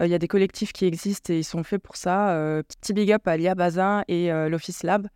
Euh, 0.00 0.06
Il 0.06 0.10
y 0.10 0.14
a 0.14 0.18
des 0.18 0.28
collectifs 0.28 0.72
qui 0.72 0.86
existent 0.86 1.32
et 1.32 1.38
ils 1.38 1.44
sont 1.44 1.62
faits 1.64 1.82
pour 1.82 1.96
ça. 1.96 2.30
Euh, 2.30 2.62
petit 2.80 2.92
big 2.92 3.12
up 3.12 3.26
à 3.28 3.36
Lia 3.36 3.54
Bazin 3.54 4.02
et 4.08 4.32
euh, 4.32 4.48
l'Office 4.48 4.82
Lab. 4.82 5.08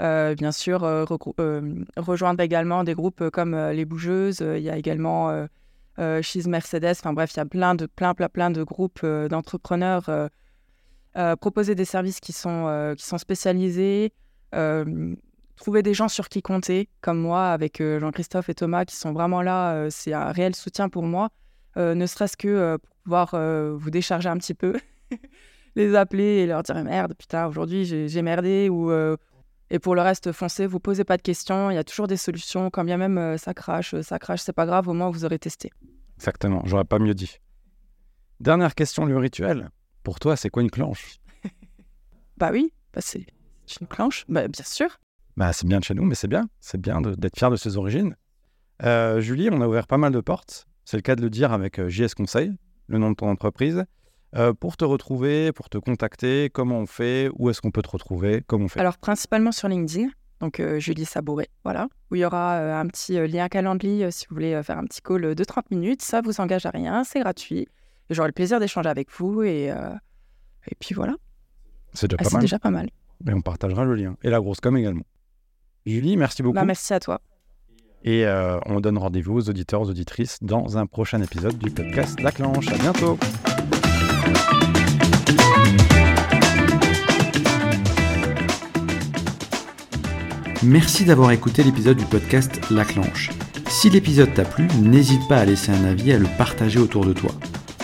Euh, 0.00 0.34
bien 0.34 0.52
sûr, 0.52 0.84
euh, 0.84 1.04
euh, 1.40 1.84
rejoindre 1.96 2.40
également 2.42 2.84
des 2.84 2.94
groupes 2.94 3.28
comme 3.30 3.54
euh, 3.54 3.72
Les 3.72 3.84
Bougeuses. 3.84 4.40
Euh, 4.40 4.58
Il 4.58 4.64
y 4.64 4.70
a 4.70 4.76
également 4.76 5.30
euh, 5.30 5.46
euh, 5.98 6.22
She's 6.22 6.46
Mercedes. 6.46 6.92
Enfin 7.00 7.12
bref, 7.12 7.32
il 7.34 7.38
y 7.38 7.40
a 7.40 7.46
plein 7.46 7.74
de, 7.74 7.86
plein, 7.86 8.14
plein, 8.14 8.28
plein 8.28 8.50
de 8.50 8.62
groupes 8.62 9.00
euh, 9.04 9.28
d'entrepreneurs. 9.28 10.08
euh, 10.08 10.28
euh, 11.16 11.34
proposer 11.34 11.74
des 11.74 11.84
services 11.84 12.20
qui 12.20 12.32
sont, 12.32 12.66
euh, 12.68 12.94
qui 12.94 13.04
sont 13.04 13.18
spécialisés. 13.18 14.12
Trouver 15.60 15.82
des 15.82 15.94
gens 15.94 16.08
sur 16.08 16.28
qui 16.28 16.40
compter, 16.42 16.88
comme 17.02 17.20
moi, 17.20 17.50
avec 17.50 17.80
euh, 17.80 18.00
Jean-Christophe 18.00 18.48
et 18.48 18.54
Thomas, 18.54 18.86
qui 18.86 18.96
sont 18.96 19.12
vraiment 19.12 19.42
là. 19.42 19.74
euh, 19.74 19.88
c'est 19.90 20.14
un 20.14 20.32
réel 20.32 20.56
soutien 20.56 20.88
pour 20.88 21.04
moi. 21.04 21.28
Euh, 21.76 21.94
ne 21.94 22.06
serait-ce 22.06 22.36
que 22.36 22.76
pour 22.78 22.96
pouvoir 23.04 23.34
vous 23.78 23.90
décharger 23.90 24.28
un 24.28 24.38
petit 24.38 24.54
peu, 24.54 24.74
les 25.76 25.94
appeler 25.94 26.38
et 26.38 26.46
leur 26.46 26.62
dire 26.62 26.82
merde, 26.82 27.14
putain, 27.16 27.46
aujourd'hui 27.46 27.84
j'ai 27.84 28.22
merdé 28.22 28.68
ou 28.68 28.90
et 29.72 29.78
pour 29.78 29.94
le 29.94 30.02
reste, 30.02 30.32
foncez, 30.32 30.66
vous 30.66 30.80
posez 30.80 31.04
pas 31.04 31.16
de 31.16 31.22
questions, 31.22 31.70
il 31.70 31.74
y 31.74 31.78
a 31.78 31.84
toujours 31.84 32.08
des 32.08 32.16
solutions, 32.16 32.70
quand 32.70 32.84
bien 32.84 32.96
même 32.96 33.38
ça 33.38 33.54
crache, 33.54 33.94
ça 34.00 34.18
crache, 34.18 34.40
c'est 34.40 34.52
pas 34.52 34.66
grave, 34.66 34.88
au 34.88 34.94
moins 34.94 35.10
vous 35.10 35.24
aurez 35.24 35.38
testé. 35.38 35.70
Exactement, 36.16 36.62
j'aurais 36.64 36.84
pas 36.84 36.98
mieux 36.98 37.14
dit. 37.14 37.38
Dernière 38.40 38.74
question, 38.74 39.04
le 39.04 39.16
rituel. 39.16 39.70
Pour 40.02 40.18
toi, 40.18 40.36
c'est 40.36 40.50
quoi 40.50 40.62
une 40.62 40.70
clanche 40.70 41.20
Bah 42.36 42.50
oui, 42.52 42.72
bah 42.92 43.00
c'est 43.00 43.26
c'est 43.66 43.80
une 43.80 43.86
clanche, 43.86 44.24
bah 44.28 44.48
bien 44.48 44.64
sûr. 44.64 44.98
Bah, 45.40 45.54
c'est 45.54 45.66
bien 45.66 45.78
de 45.78 45.84
chez 45.84 45.94
nous, 45.94 46.04
mais 46.04 46.14
c'est 46.14 46.28
bien. 46.28 46.50
C'est 46.60 46.78
bien 46.78 47.00
d'être 47.00 47.38
fier 47.38 47.50
de 47.50 47.56
ses 47.56 47.78
origines. 47.78 48.14
Euh, 48.82 49.22
Julie, 49.22 49.48
on 49.50 49.62
a 49.62 49.66
ouvert 49.66 49.86
pas 49.86 49.96
mal 49.96 50.12
de 50.12 50.20
portes. 50.20 50.66
C'est 50.84 50.98
le 50.98 51.02
cas 51.02 51.16
de 51.16 51.22
le 51.22 51.30
dire 51.30 51.54
avec 51.54 51.78
euh, 51.78 51.88
JS 51.88 52.12
Conseil, 52.14 52.52
le 52.88 52.98
nom 52.98 53.08
de 53.10 53.14
ton 53.16 53.30
entreprise. 53.30 53.86
Euh, 54.36 54.52
pour 54.52 54.76
te 54.76 54.84
retrouver, 54.84 55.52
pour 55.52 55.70
te 55.70 55.78
contacter, 55.78 56.50
comment 56.52 56.80
on 56.80 56.86
fait? 56.86 57.30
Où 57.38 57.48
est-ce 57.48 57.62
qu'on 57.62 57.70
peut 57.70 57.80
te 57.80 57.88
retrouver? 57.88 58.44
Comment 58.46 58.66
on 58.66 58.68
fait? 58.68 58.80
Alors 58.80 58.98
principalement 58.98 59.50
sur 59.50 59.68
LinkedIn, 59.68 60.10
donc 60.40 60.60
euh, 60.60 60.78
Julie 60.78 61.06
Sabouret, 61.06 61.48
voilà, 61.64 61.88
où 62.10 62.16
il 62.16 62.18
y 62.18 62.24
aura 62.26 62.56
euh, 62.56 62.78
un 62.78 62.86
petit 62.88 63.14
lien 63.26 63.48
Calendly 63.48 64.12
si 64.12 64.26
vous 64.28 64.34
voulez 64.34 64.62
faire 64.62 64.76
un 64.76 64.84
petit 64.84 65.00
call 65.00 65.34
de 65.34 65.44
30 65.44 65.70
minutes, 65.70 66.02
ça 66.02 66.20
vous 66.20 66.38
engage 66.42 66.66
à 66.66 66.70
rien, 66.70 67.02
c'est 67.02 67.20
gratuit. 67.20 67.66
J'aurai 68.10 68.28
le 68.28 68.34
plaisir 68.34 68.60
d'échanger 68.60 68.90
avec 68.90 69.08
vous 69.10 69.42
et, 69.42 69.68
et 69.68 70.74
puis 70.78 70.94
voilà, 70.94 71.14
C'est 71.94 72.10
déjà 72.10 72.30
Ah, 72.30 72.40
déjà 72.40 72.58
pas 72.58 72.70
mal. 72.70 72.90
Et 73.26 73.32
on 73.32 73.40
partagera 73.40 73.86
le 73.86 73.94
lien. 73.94 74.18
Et 74.22 74.28
la 74.28 74.38
grosse 74.38 74.60
com 74.60 74.76
également. 74.76 75.04
Julie, 75.90 76.16
merci 76.16 76.42
beaucoup. 76.42 76.54
Bah, 76.54 76.64
merci 76.64 76.94
à 76.94 77.00
toi. 77.00 77.20
Et 78.02 78.24
euh, 78.24 78.58
on 78.66 78.80
donne 78.80 78.96
rendez-vous 78.96 79.34
aux 79.34 79.50
auditeurs, 79.50 79.82
aux 79.82 79.90
auditrices 79.90 80.38
dans 80.40 80.78
un 80.78 80.86
prochain 80.86 81.20
épisode 81.20 81.58
du 81.58 81.70
podcast 81.70 82.18
La 82.20 82.32
Clanche. 82.32 82.68
À 82.68 82.78
bientôt. 82.78 83.18
Merci 90.62 91.04
d'avoir 91.04 91.32
écouté 91.32 91.62
l'épisode 91.62 91.96
du 91.96 92.04
podcast 92.04 92.60
La 92.70 92.84
Clanche. 92.84 93.30
Si 93.68 93.88
l'épisode 93.90 94.32
t'a 94.34 94.44
plu, 94.44 94.68
n'hésite 94.80 95.26
pas 95.28 95.38
à 95.38 95.44
laisser 95.44 95.72
un 95.72 95.84
avis 95.84 96.10
et 96.10 96.14
à 96.14 96.18
le 96.18 96.28
partager 96.38 96.78
autour 96.78 97.04
de 97.04 97.12
toi. 97.12 97.32